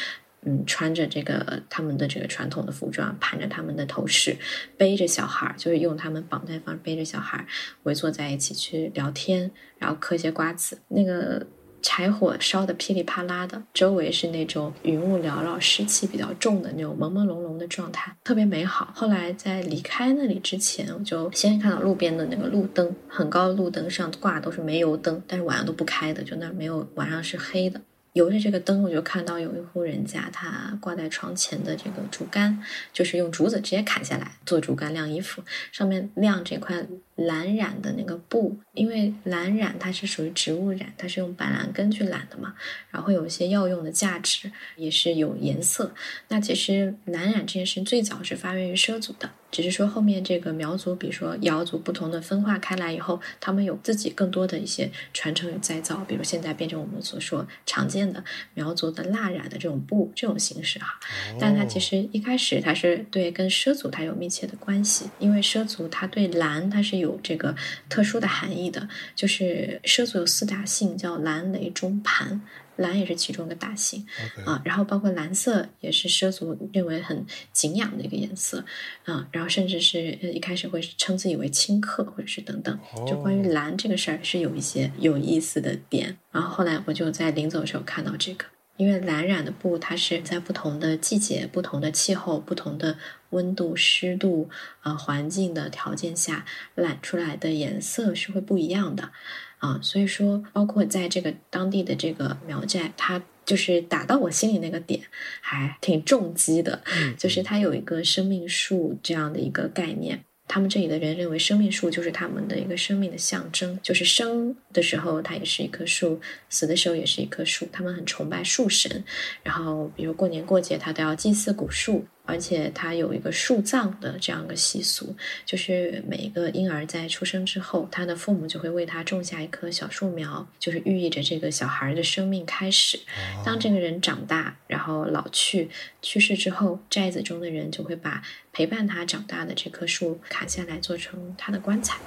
[0.42, 4.36] 嗯，穿着这个他们的这个传统的服装，盘着他们的头饰，
[4.76, 7.46] 背着小孩儿，就是用他们绑带方背着小孩儿，
[7.84, 10.80] 围坐在一起去聊天，然后嗑些瓜子。
[10.88, 11.46] 那个。
[11.82, 18.92] 柴火烧的噼里啪啦的，周围是那种云雾缭绕、湿气比较重的那种朦朦胧胧的状态，特别美好。
[18.94, 27.80] 后来在离开那里之前，我就先看到路边的那个路灯，很高的路灯上挂都是煤油灯，但是晚上都不开的，就那没有晚上是黑的。
[28.18, 32.60] 由着这个灯，我就看到有一户人家，他挂在窗前的这个竹竿，
[32.92, 42.54] 就是用竹子直接砍下来做竹竿晾衣服，上面晾这块蓝染的那个布，因为蓝染它是属于植物染，它是用板蓝根去染的嘛，
[42.90, 45.94] 然后有一些药用的价值，也是有颜色。
[46.26, 49.30] 那其实蓝染这件事最早是发源于畲族的。
[49.50, 58.22] 只是说后面这个苗族，比如说瑶族不同的分化开来以后，他们有自己更多的一些传承与再造，比如现在变成我们所说常见的
[58.54, 61.00] 苗族的蜡染的这种布这种形式哈。
[61.40, 67.56] 但它其实一开始它是对跟畲族它有密切的关系，因为畲族它对蓝它是有这个
[67.88, 72.42] 特殊的含义的，就是畲族有四大姓叫蓝雷中盘。
[72.78, 74.06] 蓝也是其中一个大型
[74.46, 78.64] 啊，然后包括蓝色也是畲族认为很敬仰的一个颜色
[79.04, 86.16] 啊，然后甚至是一开始会称自己为青客或者是等等，就关于蓝这个事儿是有一些有意思的点。
[86.32, 88.44] 然后后来我就在临走的时候看到这个，
[88.76, 92.96] 因为蓝染的布它是在不同的季节、不同的气候、不同的
[93.30, 94.48] 温度、湿度
[94.80, 96.44] 啊环境的条件下
[96.76, 99.10] 染出来的颜色是会不一样的。
[99.58, 105.00] 啊，所以说，包括在这个当地的这个苗寨，它就是打到我心里那个点，
[105.40, 106.80] 还挺重击的。
[106.84, 119.02] 嗯， 就是它有一个生命树这样的一个概念，他们这里的人认为生命树就是他们的一个生命的象征，就是生的时候它也是一棵树，死的时候也是一棵树，他们很崇拜树神，
[119.42, 122.04] 然后比如过年过节，他都要祭祀古树。
[122.28, 133.00] 而且它有一个树葬的这样一个习俗，就是每一个婴儿在出生之后，他的父母就会为他种下一棵小树苗，就是寓意着这个小孩的生命开始。
[133.42, 135.70] 当这个人长大，然后老去
[136.02, 141.98] 去世之后，寨子中的人就会把陪伴他长大的这棵树砍下来，做成他的棺材，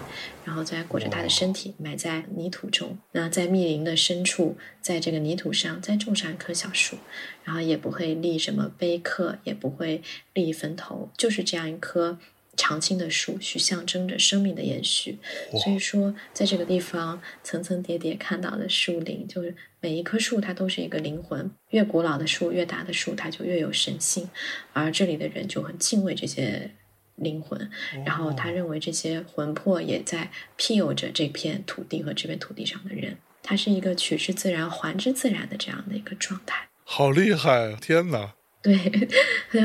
[0.46, 2.96] 然后再裹着他的身体埋在泥土中。
[3.14, 6.96] 那在密林的深处，在这个泥土上再种上一棵小树。
[7.44, 10.00] 然后也不会立什么碑刻，也不会
[10.34, 12.18] 立坟头，就是这样一棵
[12.58, 15.18] 常青的树，去象征着生命的延续。
[15.64, 21.50] 所以说，在这个地方层层叠叠看到的树林，就是每一棵树它都是一个灵魂。
[21.70, 24.30] 越古老的树，越大的树，它就越有神性。
[24.74, 26.72] 而这里的人就很敬畏这些
[27.16, 27.70] 灵魂，
[28.06, 33.18] 然后他认为这些魂魄也在庇佑着这片土地和这片土地上的人。
[33.44, 36.68] 它是一个取之自然，还之自然的这样的一个状态。
[36.84, 37.76] 好厉害！
[37.82, 38.78] 天哪，对，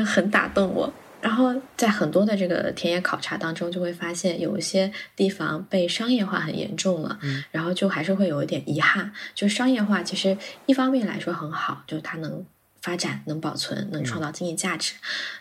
[0.03, 0.93] 很打动我。
[1.19, 7.19] 然后在很多的这个田野考察当中，就会发现有一些地方被商业化很严重了，
[7.51, 9.11] 然后就还是会有一点遗憾。
[9.33, 12.45] 就商业化其实一方面来说很好，就是它能
[12.81, 14.93] 发展、能保存、能创造经济价值；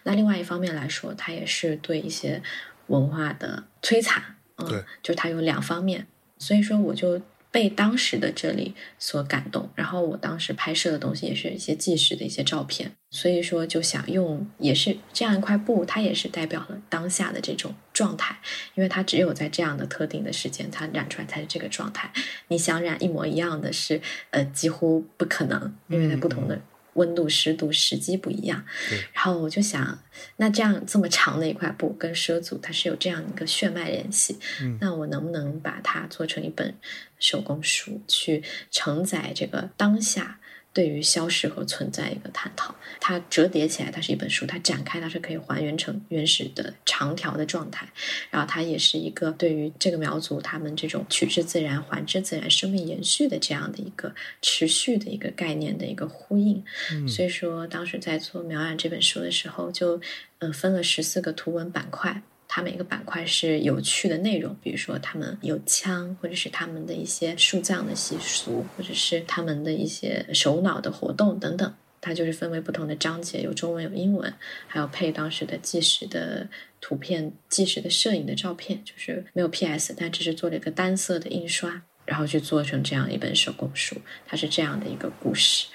[0.05, 2.42] 那另外一方面来说，它也是对一些
[2.87, 4.23] 文化的摧残。
[4.57, 6.07] 嗯，就它有两方面。
[6.38, 7.21] 所以说，我就。
[7.57, 18.37] 被当时的这里所感动，然后我当时拍摄的东西也是一些纪实的一些照片，所以说就想用也是这样一块布，它也是代表了当下的这种状态，
[18.75, 22.13] 因为它只有在这样的特定的时间，它染出来才是这个状态。
[22.48, 24.02] 你想染一模一样的是，
[24.33, 26.61] 呃，几乎不可能，因为在不同的。
[26.97, 28.65] 温度、湿度、时机不一样，
[29.13, 30.03] 然后我就想，
[30.37, 34.38] 那这样这么长的一块布跟畲族它是有这样一个血脉联系，
[34.81, 36.75] 那我能不能把它做成一本
[37.19, 40.40] 手工书，去承载这个当下
[40.77, 42.74] 对于消失和存在一个探讨。
[43.00, 47.88] 它折叠起来，它是一本书；它展开，它是可以还原成原始的长条的状态。
[48.31, 56.62] 然后它也是一个对于这个苗族他们这种取之自然、还之自然、生命延续的这样的一个持续的一个概念的一个呼应。
[57.08, 59.98] 所以说，当时在做苗染这本书的时候，就
[60.40, 62.20] 嗯分了十四个图文板块。
[62.49, 71.75] 它每个板块是有趣的内容，比如说他们有枪，或者是他们的一些树葬的习俗，或者是他们的一些首脑的活动等等。
[71.99, 74.33] 它就是分为不同的章节，有中文有英文，
[74.69, 76.47] 还有配当时的纪实的
[76.81, 83.97] 图片、纪实的摄影的照片，就是没有 PS，但只是做了一个单色的印刷，然后去做成这样一本手工书。
[84.25, 85.67] 它是这样的一个故事，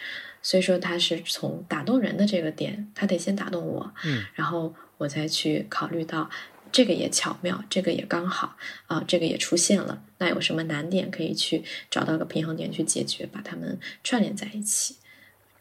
[0.42, 6.30] 所以说它是从打动人的这个点，它得先打动我，嗯，然后我再去考虑到。
[6.72, 8.56] 这个也巧妙，这个也刚好
[8.88, 10.04] 啊，这个也出现了。
[10.20, 14.96] 那有什么难点可以去找到个平衡点去解决，把它们串联在一起，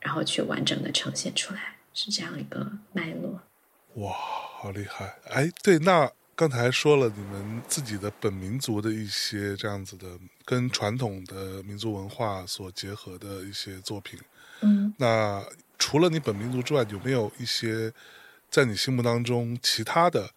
[0.01, 3.41] 然后去完整的呈现出来，是这样一个脉络。
[3.95, 5.17] 哇，好厉害！
[5.31, 10.07] 哎，对，那刚才说了你们自己的本民族的一些这样子的
[10.45, 14.19] 跟传统的民族文化所结合的一些作品，
[14.61, 15.45] 嗯，那
[15.79, 17.93] 除了你本民族之外，有没有一些
[18.49, 20.31] 在你心目当中其他的？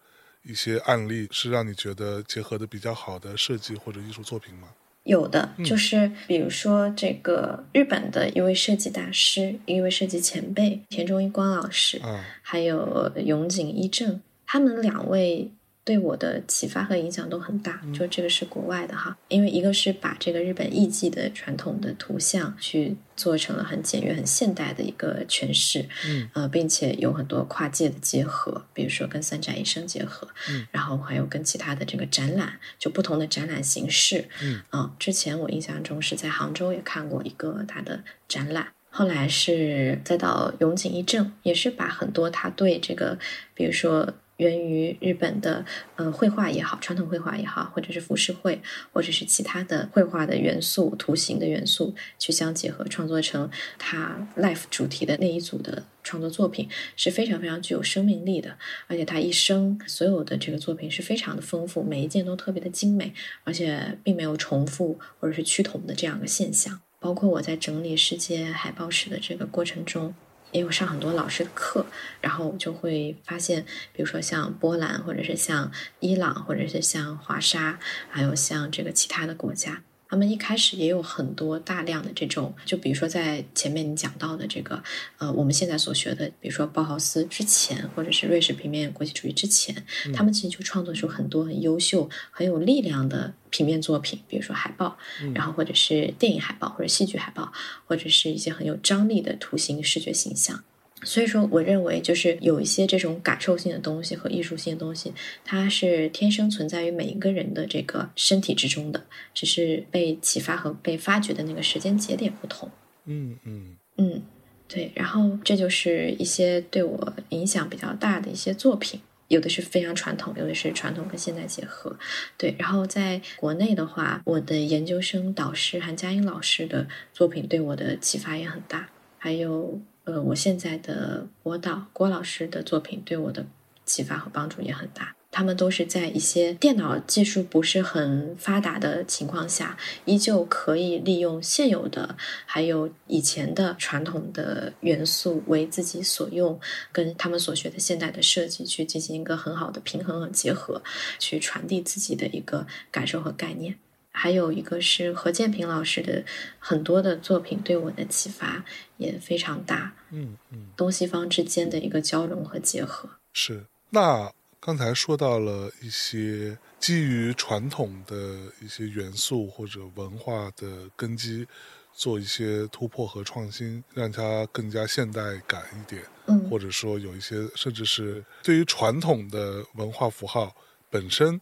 [0.44, 4.68] 一些案例是让你觉得结合的比较好的设计或者艺术作品吗？
[5.02, 12.00] 有的，就是比如说这个日本的一位设计大师，一位设计前辈田中一光老师，
[12.40, 15.50] 还有永井一正，他们两位。
[15.84, 43.18] 对我的启发和影响都很大，就这个是国外的哈，因为一个是把这个日本艺伎的传统的图像去做成了很简约、很现代的一个诠释，嗯，呃，并且有很多跨界的结合，比如说跟三宅一生结合，嗯，然后还有跟其他的这个展览，就不同的展览形式，嗯，啊，之前我印象中是在杭州也看过一个他的展览，后来是再到永井一正，也是把很多他对这个，
[43.54, 44.14] 比如说。
[44.36, 45.64] 源于日本的
[45.96, 48.60] 呃绘画也好，传统绘画也好，或者是浮世绘，
[48.92, 58.58] 或者是其他的绘画的元素、图形的元素去相结合，创作成他 life 主题的那一组的创作作品，是非常非常具有生命力的。
[58.88, 63.14] 而且他一生所有的这个作品是非常的丰富，每一件都特别的精美，
[63.44, 66.80] 而且并没有重复或者是趋同的这样的现象。
[66.98, 70.14] 包括我在整理世界海报史的这个过程中。
[70.54, 71.84] 也有上很多老师的课，
[72.20, 79.82] 然后就会发现，比如说像波兰，或者是像伊朗，或者是像华沙，还有像这个其他的国家。
[80.08, 84.82] 他们一开始也有很多大量的这种，就比如说在前面你讲到的这个，
[85.18, 89.74] 呃，我们现在所学的，比如说包豪斯之前，或者是瑞士平面国际主义之前，
[90.14, 94.96] 他们其实就创作出很多很优秀、很有力量的平面作品，比如说海报，
[95.34, 97.52] 然后或者是电影海报，或者戏剧海报，
[97.86, 100.62] 或者是一些很有张力的图形视觉形象。
[101.04, 105.12] 所以说，我认为就是有一些这种感受性的东西和艺术性的东西，
[105.44, 112.70] 它是天生存在于每一个人的这个身体之中的，只是被启发和被发掘的那个时间节点不同。
[113.04, 114.22] 嗯嗯嗯，
[114.66, 114.90] 对。
[114.94, 121.96] 然后这就是一些对我影响比较大的一些作品，有的是非常传统，有的是传统跟现代结合。
[122.38, 122.54] 对。
[122.58, 128.88] 然后在国内的话，我的研究生导师韩佳音老师的作品对我的启发也很大，
[129.18, 129.80] 还有。
[130.04, 133.46] 呃，我现在的播导郭老师的作品对我的
[133.86, 135.14] 启发和帮助也很大。
[135.30, 146.60] 他们都是在一些电脑技术不是很发达的情况下，依旧可以利用现有的还有以前的传统的元素为自己所用，
[146.92, 150.80] 跟他们所学的现代的设计去进行一个很好的平衡和结合，
[151.18, 153.76] 去传递自己的一个感受和概念。
[154.16, 156.24] 还有一个是何建平老师的
[156.60, 158.64] 很多的作品对我的启发
[158.96, 163.64] 也非常大，嗯嗯，东西方之间的一个交融和结合是。
[163.90, 168.14] 那刚才说到了一些基于传统的
[168.62, 171.44] 一些元素或者文化的根基，
[171.92, 180.54] 做一些突破和创新，让它更加现代感一点，嗯，或者说有一些甚至是对于传统的文化符号
[180.88, 181.40] 本身。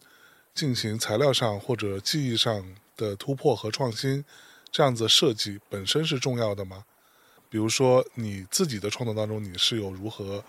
[0.53, 2.63] 进行材料上或者技艺上
[2.95, 4.23] 的突破和创新，
[4.71, 6.85] 这样子设计本身是重要的吗？
[7.49, 10.43] 比如说你自己的创作当中，你是有如何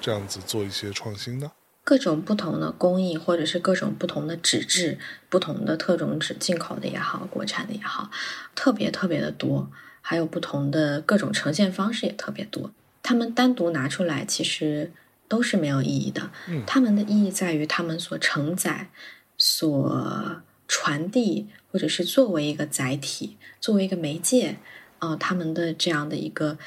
[0.00, 1.52] 这样子做一些创新呢？
[1.84, 4.98] 各种不同的工艺，或者是各种不同的纸质、
[5.28, 8.10] 不同的特种纸，进口的也好，国产的也好，
[8.54, 9.70] 特别特别的多。
[10.00, 12.72] 还有不同的各种呈现方式也特别多。
[13.02, 14.92] 他们单独拿出来，其实
[15.28, 16.30] 都是没有意义的。
[16.46, 18.90] 嗯，他们的意义在于他们所承载。
[19.38, 24.58] 所传递，或者是作为一个载体，作为一个媒介，
[24.98, 26.58] 呃，他们的这样的一个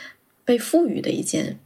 [0.44, 1.60] 被赋予的一件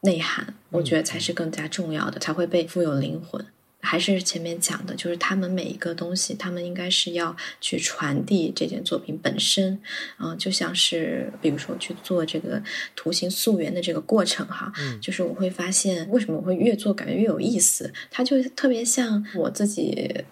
[0.00, 3.44] 内涵，我觉得才是更加重要的，才会被富有灵魂。
[3.80, 9.80] 还是前面讲的，就是他们每一个东西，他们应该是要去传递这件作品本身，
[10.18, 12.62] 嗯，就像是比如说去做这个
[12.94, 20.24] 图形溯源的这个过程哈，就是我会发现为什么我会越做感觉越有意思，它就特别像我自己。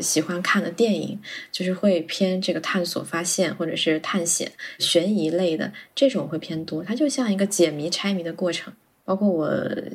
[0.00, 1.20] 喜欢看的电影
[1.52, 6.82] 就是会偏这个探索、发现或者是探险、悬疑类的这种会偏多。
[6.82, 8.72] 它就像一个解谜、拆谜的过程。
[9.04, 9.52] 包括我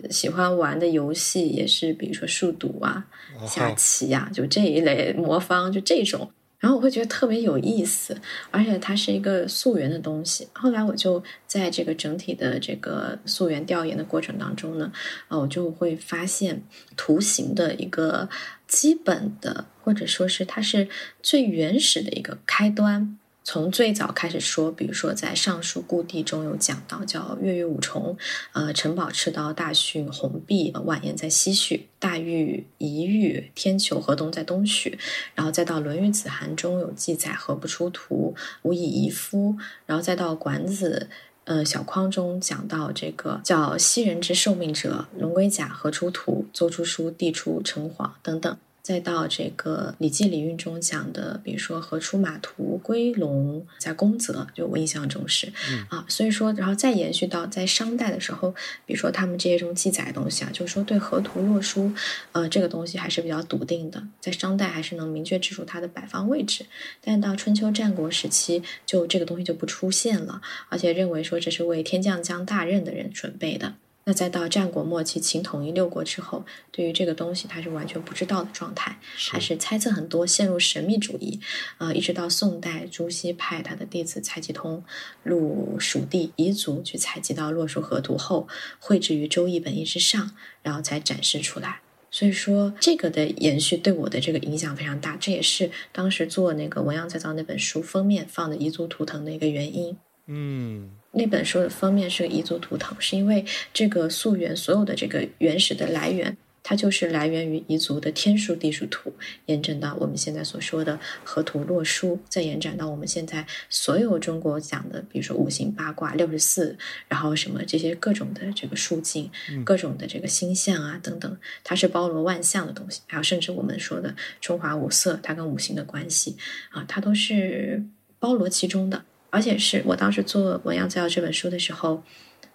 [0.10, 3.06] 喜欢玩的游戏也是，比如说数独啊、
[3.48, 6.30] 下棋呀，就这一类魔方，就这种。
[6.60, 10.48] 然后我会觉得特别有意思，而且它是一个溯源的东西。
[10.54, 14.92] 后来我就在这个整体的这个溯源调研的过程当中呢，
[15.28, 16.64] 啊，我就会发现
[16.96, 18.28] 图形的一个
[18.68, 20.90] 基本的，或者说是它是
[21.22, 23.20] 最原始的一个开端。
[23.48, 28.18] 从最早开始说，比如说在《尚书故地》中有讲到，叫月月五重，
[28.52, 35.00] 呃，陈宝赤刀大训红壁，晚宴在西序，大玉一玉，天球河东在东序，
[35.34, 41.08] 然后再到《论语子涵》中有记载，何不出图，无以遗夫，然后再到《管子》
[41.46, 48.58] 呃小框中讲到这个叫昔人之受命者，龙龟甲何出图，邹出书，地出城隍等等。
[48.88, 55.52] 再到这个《礼记·礼运》中讲的，比如说“河出马图，归龙在宫泽”，就我印象中是
[55.90, 61.92] 啊，所以说，然后再延续到在商代的时候，比如说他们这些中记载的东西啊，就是说对河图洛书，
[62.32, 66.66] 呃，这个东西还是比较笃定的，在商代还是能明确指出它的摆放位置，
[67.02, 73.74] 但到春秋战国时期，就这个东西就不出现了，而且认为说这是为天将将大任的人准备的。
[74.08, 78.98] 那再到战国末期，秦统一六国之后，对于这个东西他是完全不知道的状态，
[79.30, 81.42] 还是猜测很多，陷入神秘主义。
[81.78, 84.82] 呃，一直到宋代，朱熹派他的弟子蔡继通
[85.24, 88.48] 入蜀地彝族去采集到洛书河图后，
[88.80, 90.32] 绘制于《周易本义》之上，
[90.64, 91.82] 然后才展示出来。
[92.10, 99.98] 所以说，这个的延续对我的这个影响非常大，这也是当时做那个《文样再造》那本书封面放的彝族图腾的一个原因。
[100.28, 100.92] 嗯。
[101.18, 103.44] 那本书的封面是个彝族图腾，是因为
[103.74, 109.12] 这个溯源所有的这个原始的来源，它就是来源于彝族的天书地书图，
[109.48, 119.32] 延展到我们现在所说的河图洛书，再延展到我们现在所有中国讲的，比如说五行八卦六十四，然后什么这些各种的这个数境，
[119.66, 126.38] 各种的这个星象啊等等，它是包罗万象的东西，还有甚至我们说的中华五色，它跟五行的关系
[126.70, 127.84] 啊，它都是
[128.20, 129.04] 包罗其中的。
[129.38, 132.02] 而且是我当时做《文样资料》这本书的时候，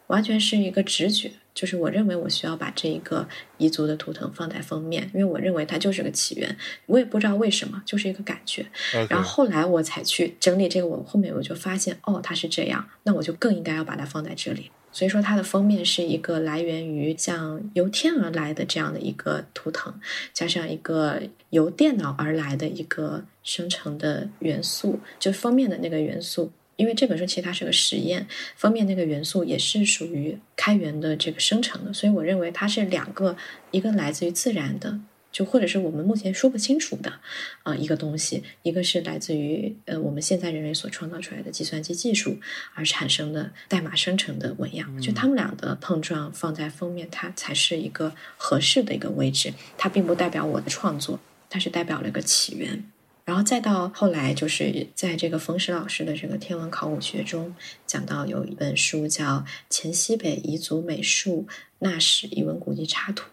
[0.08, 3.28] 完全是一个直觉，就是我认为我需要把这一个
[3.60, 6.56] 彝族的图腾放在封面，因为我认为它就是个起源。
[6.86, 8.66] 我也不知道为什么，就是一个感觉。
[9.08, 14.72] 然后后来我才去整理这个，我后面我就发现，哦，它是这样，那我就更应该要把它放在这里。
[14.90, 19.94] 所以说，它的封面是一个来源于像由天而来的这样的一个图腾，
[20.34, 26.50] 加上一个由电脑而来的一个生成的元素，就封面的那个元素。
[26.76, 33.36] 因为这本书其实它是个实验，封面那个元素也是属于开源的这个生成的，所以我认为它是两个，
[33.70, 34.98] 一个来自于自然的，
[35.30, 37.12] 就或者是我们目前说不清楚的
[37.62, 42.38] 啊一个东西，一个是来自于呃我们现在人类所创造出来的计算机技术
[42.74, 52.84] 而产生的代码生成的纹样，就他们俩的碰撞放在封面，它才是一个合适的一个位置，它并不代表我的创作，它是代表了一个起源。
[53.24, 57.54] 然后再到后来，就是在这个冯石老师的这个天文考古学中，
[57.86, 59.24] 讲到有一本书叫
[59.70, 61.46] 《黔西北彝族美术
[61.78, 63.24] 纳史彝文古籍插图》。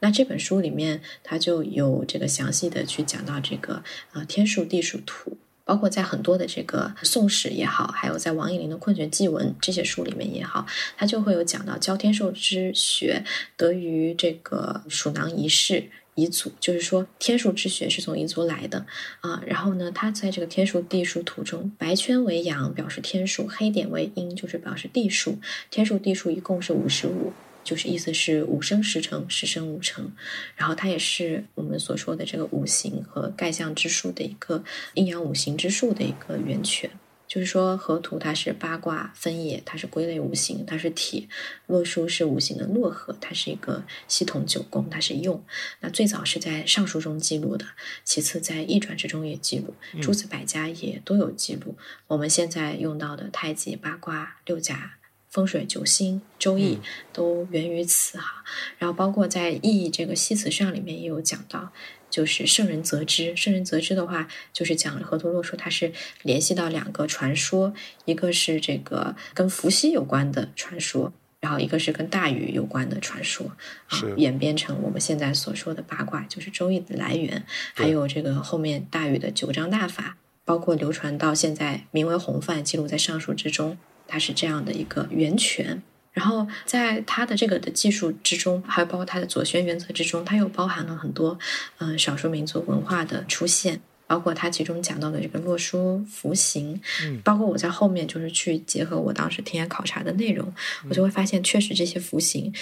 [0.00, 3.82] 那这本书里面，它就有这个详细的去讲到这个
[4.12, 13.24] 呃天数地数图，包括在很多的这个宋史也好，还有在王以林的《困学记文》这些书里面也好，它就会有讲到教天数之学
[13.56, 15.90] 得于这个鼠囊仪式。
[16.18, 18.84] 彝族就是说，天数之学是从彝族来的
[19.20, 19.40] 啊。
[19.46, 25.38] 然后呢，它在这个天数地数图中，白圈为阳，表示天数；黑点为阴，就是表示地数。
[25.70, 30.10] 天数地数一共是五十五，就是意思是五生十成，十生五成。
[30.56, 34.64] 然后它也是我们所说的这个五行和盖象之数的一个
[34.94, 36.90] 阴阳五行之数的一个源泉。
[37.28, 41.28] 就是说，河图它是八卦分野，它是归类五行，它是体；
[41.66, 45.44] 洛书是五行的洛河，它是一个系统九宫，它是用。
[45.80, 47.66] 那最早是在尚书中记录的，
[48.02, 51.76] 其次在易传之中也记录，诸子百家也都有记录。
[52.06, 54.94] 我们现在用到的太极、八卦、六甲、
[55.28, 56.78] 风水、九星、周易
[57.12, 58.42] 都源于此哈。
[58.78, 61.72] 然后包括在易这个系辞上里面也有讲到，
[62.10, 63.36] 就是圣人则之。
[63.36, 65.92] 圣人则之的话，就是讲河图洛书，它是
[66.22, 67.72] 联系到两个传说，
[68.04, 73.52] 一个是这个跟伏羲有关的传说，然后一个是跟大禹有关的传说，
[73.88, 77.44] 啊，演变成我们现在所说的八卦，就是周易的来源，
[77.74, 85.82] 还有这个后面大禹的九章大法，包括流传到现在名为洪范，记录在尚书之中，它是这样的一个源泉。
[86.18, 91.38] 然后在它的这个的技术之中，还有包括它的左旋原则之中，它又包含了很多
[91.78, 100.52] 嗯少数民族文化的出现，包括他其中讲到的这个洛书符形，嗯，包括我在后面就是去结合我当时田野考察的内容，
[100.88, 102.52] 我就会发现确实这些符形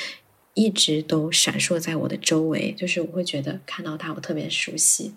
[0.53, 5.15] 一直都闪烁在我的周围，就是我会觉得看到它我特别熟悉，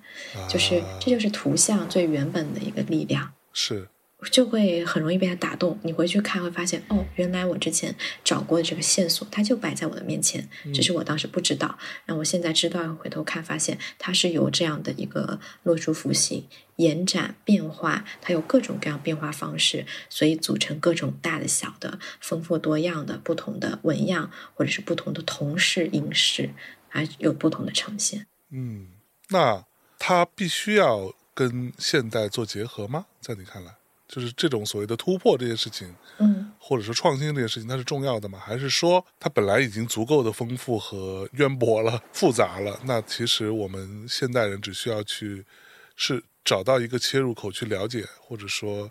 [0.47, 3.89] 就是这就是图像最原本的一个力量，是。
[4.31, 5.79] 就会很容易被他打动。
[5.83, 11.77] 你回去看会发现，哦，原来我之前找过的这个线索，它就摆在我的面前，只是我当时不知道。
[12.05, 16.45] 那我现在知道，回头看发现，它是由这样的一个洛书符形
[16.75, 26.49] 延展变化，它有各种各样变化方式，所以组成各种大的、小的、丰富多样的不同的纹样，或者是不同的同式、影式，
[26.89, 28.27] 还有不同的呈现。
[28.51, 28.89] 嗯，
[29.29, 29.63] 那
[29.97, 33.05] 它必须要跟现代做结合吗？
[33.21, 33.75] 在你看来？
[34.09, 35.87] 就是这种所谓的突破这件事情，
[36.17, 38.39] 嗯，或者说创新这件事情，它是重要的吗？
[38.39, 42.79] 还是说它本来已经足够的丰富和渊博了、 复杂了？
[42.85, 45.45] 那其实我们现代人只需要去
[45.95, 48.89] 是找到一个切入口去了解，或者说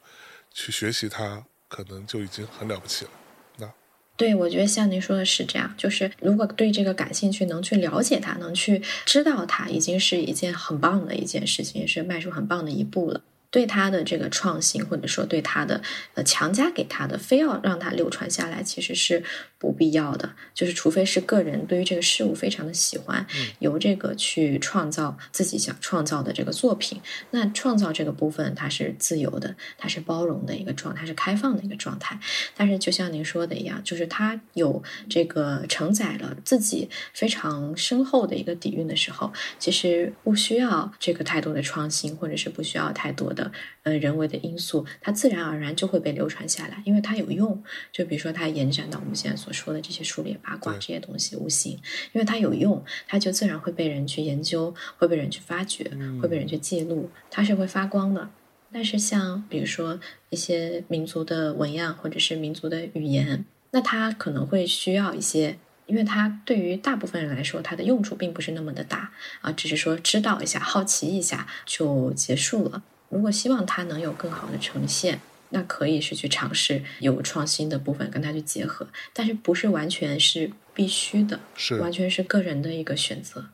[0.53, 3.11] 去学习它，可能就已经很了不起了。
[3.57, 3.69] 那
[4.17, 13.21] 对，我觉得像您说的是这样，就是如果对这个感兴趣，能去了解它，能去知道它，已经是一件很棒的一件事情，也是迈出很棒的一步了。
[13.51, 15.81] 对他的这个创新，或者说对他的
[16.15, 19.25] 呃强加给他的，非要让他流传下来，其实是
[19.59, 20.35] 不必要的。
[20.53, 23.27] 就是除非是个人对于这个事物非常的喜欢，
[23.61, 27.01] 由这个去创造自己想创造的这个作品。
[27.31, 32.21] 那创造这个部分它是自由的，它是包容的一个状态，是开放的一个状态。
[32.55, 43.33] 但是就像您说的一样，就是他有这个承载了自己非常深厚的一个底蕴的时候，其实不需要这个太多的创新，或者是不需要太多。
[43.39, 43.53] 的
[43.85, 47.63] 呃人为的因素，它自然而然就会被流传下来，因为它有用。
[47.93, 51.73] 就比如说，它延展到我们现在所说的这些数列八卦这些东西，无形，
[52.13, 55.85] 因为它有用，它就自然会被人去研究，会被人去发掘，
[56.21, 58.29] 会被人去记录，它是会发光的。
[58.71, 69.11] 但是像比如说一些民族的纹样或者是民族的语言，那它可能会需要一些，因为它对于大部分人来说，它的用处并不是那么的大
[69.41, 72.83] 啊，只是说知道一下、好奇一下就结束了。
[73.09, 83.47] 如果希望它能有更好的呈现，那可以是去尝试有创新的部分跟它去结合，但是不是完全是必须的，是完全是个人的一个选择，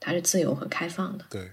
[0.00, 1.26] 它是自由和开放的。
[1.28, 1.52] 对，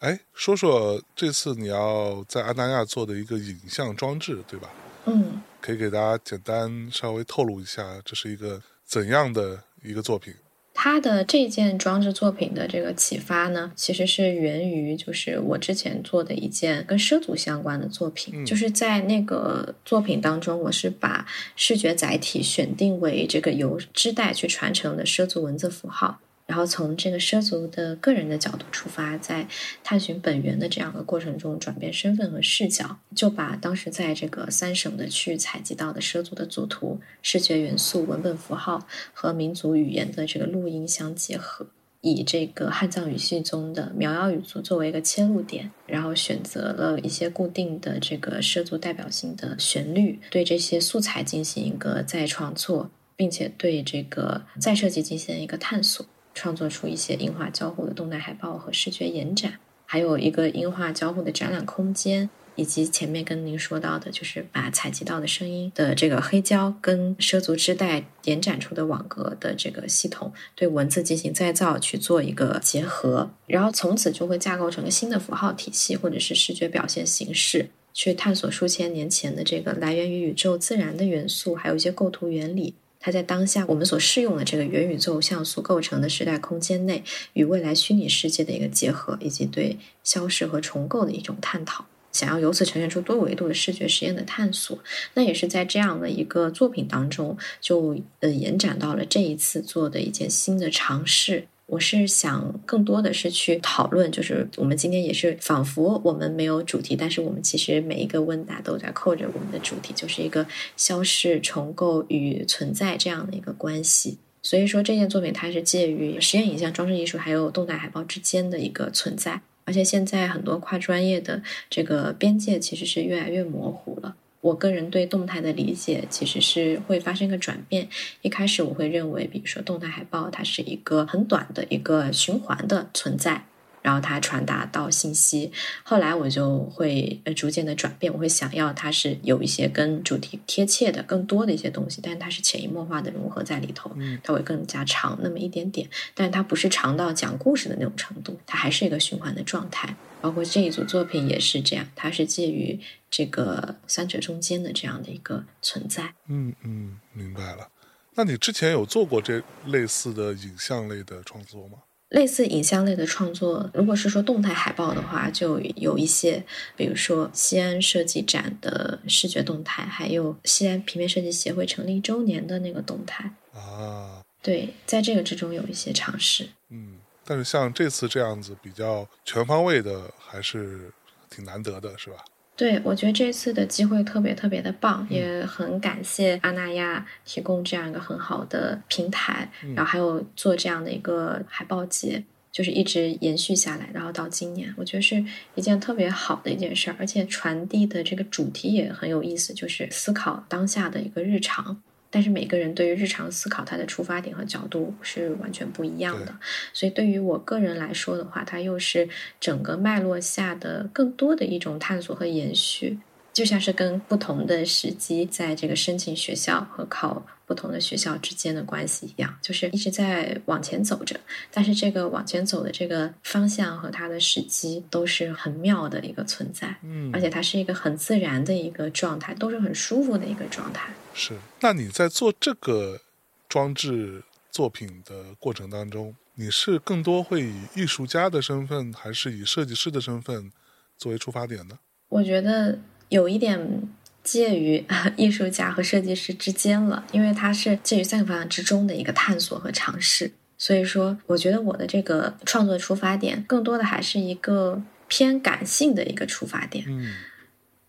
[0.00, 4.68] 哎，说说这次你要在安那亚做的一个影像装置，对吧？
[5.06, 10.34] 嗯，可以给大家简单稍微透露一下，这是一个怎样的一个作品？
[10.80, 21.26] 他的这件装置作品的这个启发呢，其实是源于就是我之前做的一件跟畲族相关的作品，就是在那个作品当中，我是把
[21.56, 26.20] 视觉载体选定为这个由织带去传承的畲族文字符号。
[26.48, 29.46] 然后从这个畲族的个人的角度出发，在
[29.84, 41.66] 探寻本源的这样的过程中，转变身份和视角，就把当时在这个三省的区域采集到的畲族的组图、视觉元素、文本符号和民族语言的这个录音相结合，
[42.00, 56.06] 以这个汉藏语系中的苗瑶语族作为一个切入点，然后选择了一些固定的这个畲族代表性的旋律，对这些素材进行一个再创作，并且对这个再设计进行一个探索。
[56.38, 82.74] 创作出一些音画交互的动态海报和视觉延展，还有一个音画交互的展览空间，以及前面跟您说到的，就是把采集到的声音的这个黑胶跟畲族织带延展出的网格的这个系统，对文字进行再造，去做一个结合，然后从此就会架构成个新的符号体系或者是视觉表现形式，去探索数千年前的这个来源于宇宙自然的元素，还有一些构图原理。
[83.00, 94.78] 它在当下我们所适用的这个元宇宙像素构成的时代空间内，与未来虚拟世界的一个结合，以及对消失和重构的一种探讨，想要由此呈现出多维度的视觉实验的探索，
[95.14, 101.46] 那也是在这样的一个作品当中，就呃延展到了这一次做的一件新的尝试。
[101.68, 110.46] 我是想更多的是去讨论，就是我们今天也是仿佛我们没有主题，但是我们其实每一个问答都在扣着我们的主题，就是一个
[110.78, 114.16] 消逝、重构与存在这样的一个关系。
[114.42, 119.42] 所以说这件作品它是介于实验影像、装置艺术还有动态海报之间的一个存在。
[119.66, 124.16] 而且现在很多跨专业的这个边界其实是越来越模糊了。
[124.40, 127.88] 我个人对动态的理解其实是会发生一个转变。
[128.22, 133.44] 一开始我会认为，比如说动态海报，它是一个很短的一个循环的存在。
[133.80, 135.50] 然后它传达到信息，
[135.82, 143.90] 后来我就会呃逐渐的转变，我会想要它是有一些跟主题贴切的更多的一些东西，但是它是潜移默化的融合在里头，
[144.22, 149.96] 它会更加长那么一点点，但是它不是长到讲故事的那种程度，它还是一个循环的状态。
[150.20, 152.78] 包括这一组作品也是这样，它是介于
[153.10, 156.14] 这个三者中间的这样的一个存在。
[156.28, 157.68] 嗯嗯，明白了。
[158.14, 161.78] 那你之前有做过这类似的影像类的创作吗？
[162.08, 166.42] 类似影像类的创作，如果是说动态海报的话，就有一些，
[166.74, 174.22] 比如说西安设计展的视觉动态，还有西安平面设计协会成立周年的那个动态啊。
[174.40, 176.48] 对，在这个之中有一些尝试。
[176.70, 176.97] 嗯，
[177.28, 180.90] 但是像这次这样子比较全方位的，还是
[181.28, 182.16] 挺难得的，是吧？
[182.56, 195.22] 对，我觉得这次的机会特别特别的棒，也很感谢阿那亚提供这样一个很好的平台，然后还有做这样的一个海报节，就是一直延续下来，然后到今年，我觉得是
[195.54, 201.80] 一件特别好的一件事儿，而且传递的这个主题也很有意思，就是思考当下的一个日常。
[202.10, 206.34] 但是每个人对于日常思考，他的出发点和角度是完全不一样的，
[206.72, 212.98] 所以对于我个人来说的话，它又是整个脉络下的更多的一种探索和延续。
[213.38, 221.14] 就像是跟不同的时机，在这个申请学校和考不同的学校之间的关系一样，就是一直在往前走着。
[221.52, 230.92] 但是这个往前走的这个方向和它的时机都是很妙的一个存在，嗯，而且它是一个很自然的一个状态，都是很舒服的一个状态。
[231.14, 231.38] 是。
[231.60, 233.00] 那你在做这个
[233.48, 234.20] 装置
[234.50, 240.50] 作品的过程当中，你是更多会以艺术家的身份，还是以设计师的身份
[240.96, 241.78] 作为出发点呢？
[242.08, 242.76] 我觉得。
[243.08, 243.82] 有一点
[244.22, 244.84] 介于
[245.16, 250.30] 艺术家和设计师之间了，因为它是介于三个方向之中的一个探索和尝试。
[250.56, 256.84] 所以说，我觉得我的这个创作出发点，更多的还是一个偏感性的一个出发点。
[256.88, 257.14] 嗯，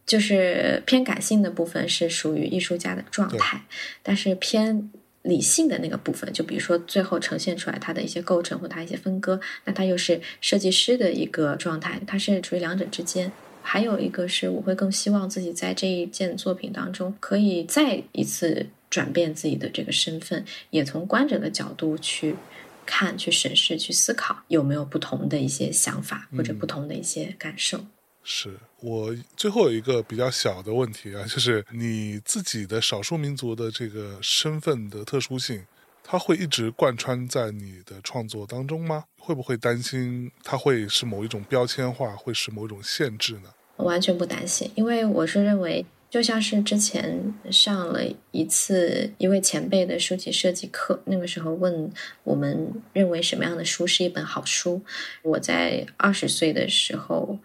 [0.06, 3.64] 就是偏感性的部分是属于艺术家的状态，
[4.04, 4.92] 但是偏
[5.24, 13.32] 理性的那个部分，就比如说最后呈现出来它的一些构成或它一些分割，那它又是设计师的一个状态，它是处于两者之间。
[13.72, 22.36] 还有一个是，我会更希望自己在这一件作品当中，可以再一次转变自己的这个身份，也从观者的角度去
[22.84, 27.86] 看、去审视、去思考，有没有不同的一些想法或者不同的一些感受。
[28.24, 35.64] 是我最后有一个比较小的问题啊，就是你自己的少数民族的这个身份的特殊性，
[36.04, 39.04] 它会一直贯穿在你的创作当中吗？
[39.20, 43.52] 会不会担心它会是某一种标签化，会是某一种限制呢？
[43.80, 48.02] 我完全不担心，因为我是认为，就像是之前上了
[48.32, 51.90] 一次一位前辈的书籍设计课，那个时候问
[52.26, 54.82] 我们认为什么样的书是一本好书，
[55.22, 57.40] 我在二十岁的时候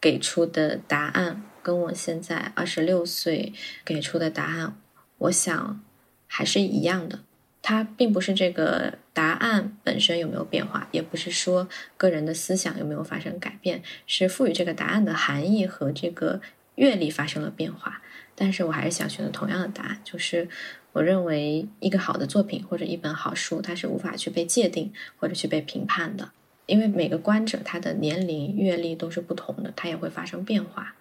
[0.00, 3.52] 给出的答案，跟我现在二十六岁
[3.84, 4.76] 给出的答案，
[5.18, 5.80] 我想
[6.26, 7.20] 还是一样的。
[7.68, 16.40] 它并不是这个答案本身有没有变化，也不是说个人的思想有没有发生改变，是赋予这个答案的含义和这个
[16.76, 18.00] 阅历发生了变化。
[18.34, 20.48] 但是我还是想选择同样的答案，就是
[20.92, 26.30] 我认为一个好的作品或者一本好书，它是无法去被界定或者去被评判的。
[26.68, 30.94] 因为每个观者他的年龄、阅历都是不同的，他也会发生变化。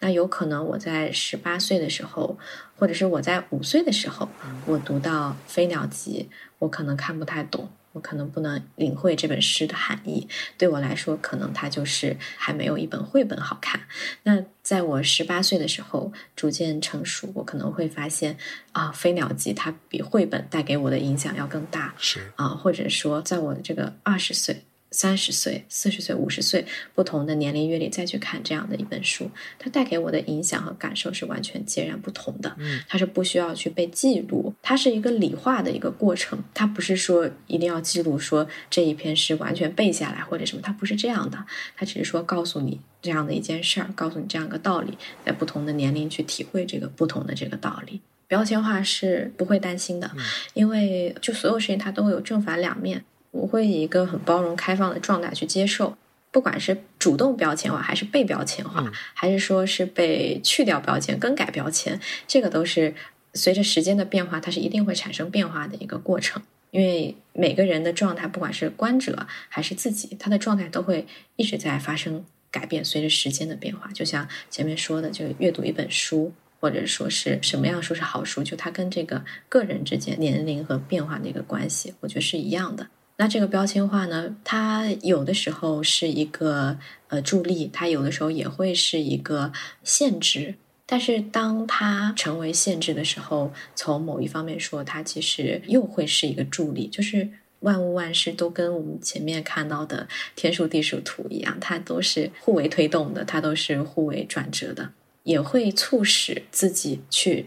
[0.00, 2.38] 那有可能我在十八岁的时候，
[2.76, 4.28] 或者是我在五岁的时候，
[4.66, 10.28] 我读到《飞鸟集》，我可能看不太懂，我可能不能领会这本诗的含义。
[10.58, 13.80] 对我来说，可能它就是还没有一本绘本好看。
[14.24, 18.36] 那在我十八岁的时候，逐渐成熟，我可能会发现
[18.72, 21.94] 啊，《飞鸟集》它比绘本带给我的影响要更大。
[21.96, 24.64] 是啊，或者说，在我的这个二十岁。
[24.94, 26.64] 三十岁、四十岁、五十岁，
[26.94, 29.28] 不同的年龄阅历再去看这样的一本书，
[29.58, 32.54] 它带给我的影响和感受是完全截然不同的。
[32.58, 36.38] 嗯，它是不需要去被记录，它是一个理化的一个过程。
[36.54, 41.44] 它不是说一定要记录说这一篇是完全背下来或者什么，它不是这样的。
[41.76, 48.00] 它只是说告诉你这样的一件事儿，告诉你这样一个道理，在不同的年龄去体会这个不同的这个道理。
[48.28, 50.10] 标签化是不会担心的，
[50.54, 53.04] 因为就所有事情它都会有正反两面。
[53.34, 55.98] 我会以一个很包容、开放的状态去接受，
[56.30, 62.94] 不管是主动标签化，还是被标签化，还是说是被去掉标签、更改标签，这个都是
[63.34, 66.40] 随着时间的变化，它是一定会产生变化的一个过程。
[66.70, 71.06] 因为每个人的状态，不管是观者还是自己，他的状态都会
[71.36, 73.90] 一直在发生改变，随着时间的变化。
[73.92, 82.88] 就像前面说的，就阅读一本书，或者说是什么样书是好书，就它跟这个个人之间年龄和变化的一个关系，我觉得是一样的。
[83.16, 86.76] 那这个标签化呢，它有的时候是一个
[87.08, 89.52] 呃助力，它有的时候也会是一个
[89.84, 90.54] 限制。
[90.86, 96.88] 但是当它成为限制的时候，从某一方面说，它其实又会是一个助力。
[96.88, 97.28] 就是
[97.60, 100.06] 万物万事都跟我们前面看到的
[100.36, 104.90] 天数地数图一样，它都是互为推动的，它都是互为转折的，
[105.22, 107.46] 也会促使自己去。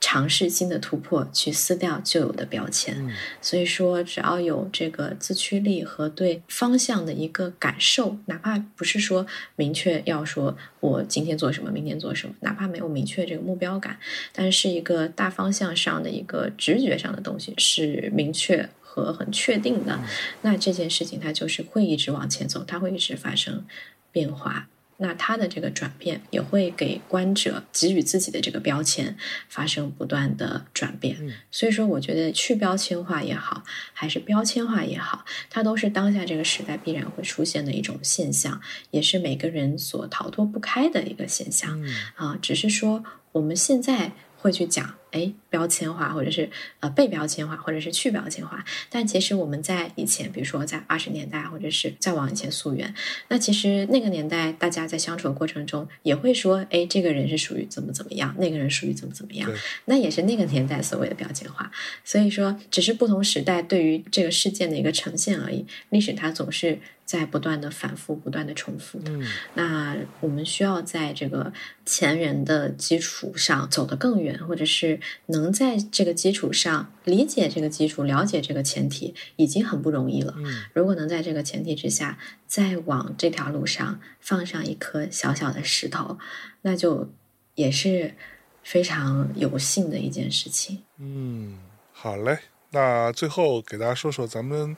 [0.00, 3.12] 尝试新的突破，去撕掉旧有的标签。
[3.42, 9.26] 所以说，只要有这个自驱力和对方向的一个感受，哪怕不是说
[9.56, 13.98] 明确要说我今天做什么，明天做什么，哪怕没有明确这个目标感，
[14.32, 20.00] 但是一个大方向上的一个直觉上的东西是明确和很确定的，
[20.42, 23.64] 那这件事情它就是会一直往前走，它会一直发生
[24.12, 24.68] 变化。
[24.98, 29.16] 那他的这个转变也会给观者给予自己的这个标签
[29.48, 31.16] 发生不断的转变，
[31.50, 41.82] 所以说我觉得去标签化也好，还是标签化也好，它都是当下这个时代必然会出现的一种现象，也是每个人所逃脱不开的一个现象
[42.14, 44.12] 啊，只是说我们现在。
[44.40, 46.48] 会去讲，哎，标签化，或者是
[46.80, 48.64] 呃被标签化，或者是去标签化。
[48.90, 52.94] 但其实我们在以前，比如说在二十年代，或者是再往以前溯源，
[53.28, 59.50] 那其实那个年代大家在相处的过程中，也会说，哎，这个人是属于怎么怎么样，那个人属于怎么怎么样。
[59.86, 61.70] 那也是那个年代所谓的标签化。
[62.04, 65.66] 所以说，只是不同时代对于这个事件的一个呈现而已。
[65.90, 66.78] 历史它总是。
[67.08, 69.10] 在不断的反复、不断的重复的，
[69.54, 71.50] 那我们需要在这个
[71.86, 80.34] 前人的基础上走得更远，或者是能在这个基础上理解这个基础、了解这个前提，已经很不容易了。
[80.72, 86.18] 如果能在这个前提之下，再往这条路上放上一颗小小的石头，
[86.62, 87.10] 那就
[87.54, 88.14] 也是
[88.62, 90.82] 非常有幸的一件事情。
[90.98, 91.58] 嗯，
[91.92, 92.38] 好嘞，
[92.70, 94.76] 那最后给大家说说咱们。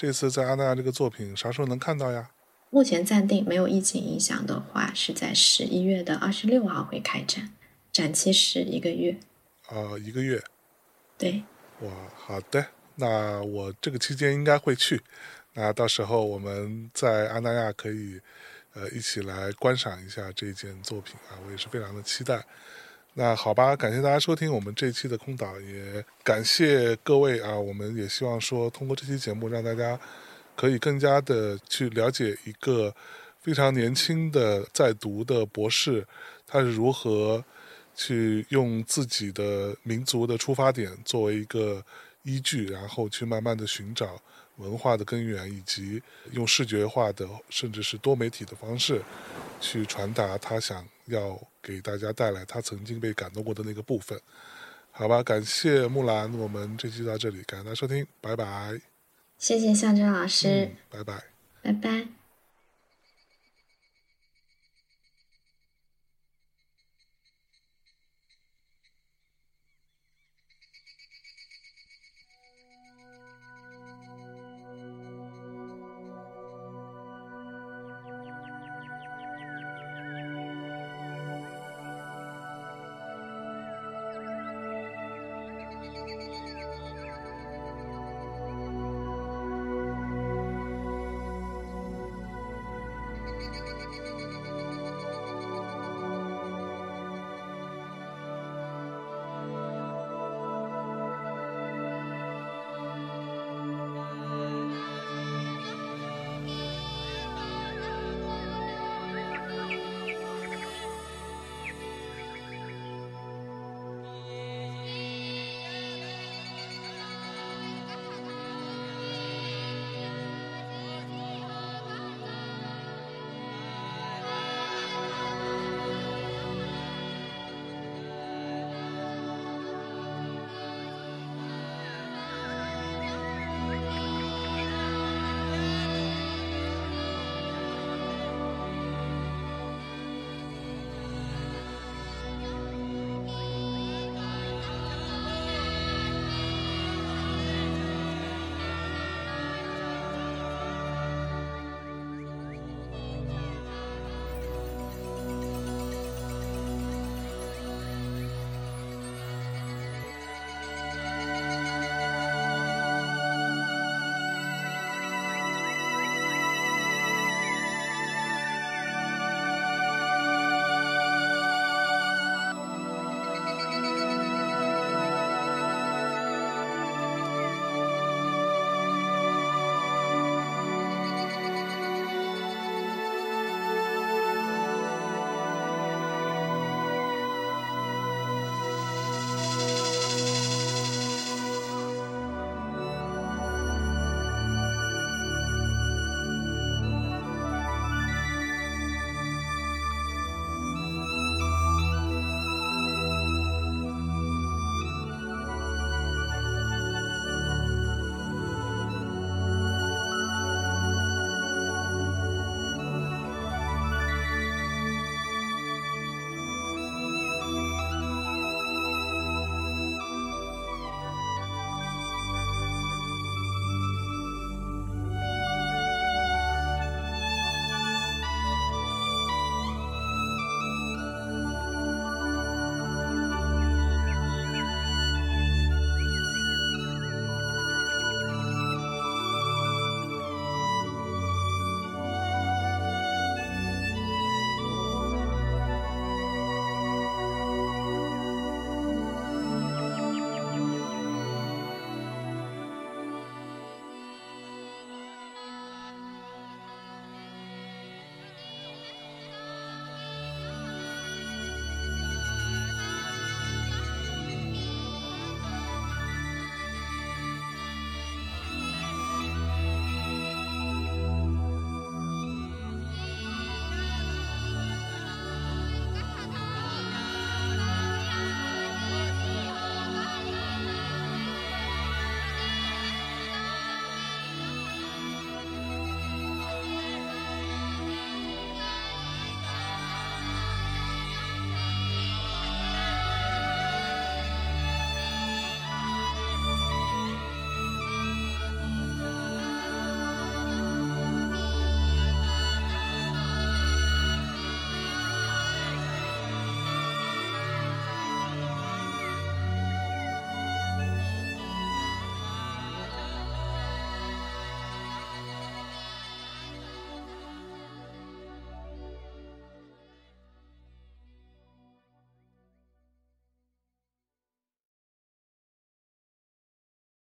[0.00, 2.30] 这次在阿那亚这个作品啥时候能看到呀？
[2.70, 7.50] 目前暂定，没有疫情影响的话，是在十一月的二十六号会开展，
[7.90, 9.18] 展期是一个月。
[9.68, 10.42] 啊，一个月。
[11.16, 11.42] 对。
[11.80, 12.66] 哇，好的，
[12.96, 15.00] 那我这个期间应该会去，
[15.54, 18.20] 那到时候我们在阿那亚可以
[18.74, 22.44] 呃一起来观赏一下这件作品啊，我也是非常的期待。
[23.14, 27.58] 那好吧，感谢大家收听我们这期的空岛，也感谢各位啊！
[27.58, 29.98] 我们也希望说，通过这期节目，让大家
[30.54, 32.94] 可以更加的去了解一个
[33.40, 36.06] 非常年轻的在读的博士，
[36.46, 37.44] 他是如何
[37.98, 41.84] 去用自己的民族的出发点作为一个
[42.22, 44.22] 依据，然后去慢慢的寻找
[44.56, 49.02] 文化的根源，以及用视觉化的甚至是多媒体的方式
[49.60, 51.38] 去传达他想要。
[51.60, 54.18] 给大家带来他曾经被感动过的那个部分，
[54.90, 55.22] 好吧？
[55.22, 58.80] 感谢木兰，我们这期到这里，感谢大家收听，拜拜。
[59.36, 61.24] 谢谢向真老师，拜拜，
[61.60, 62.17] 拜拜。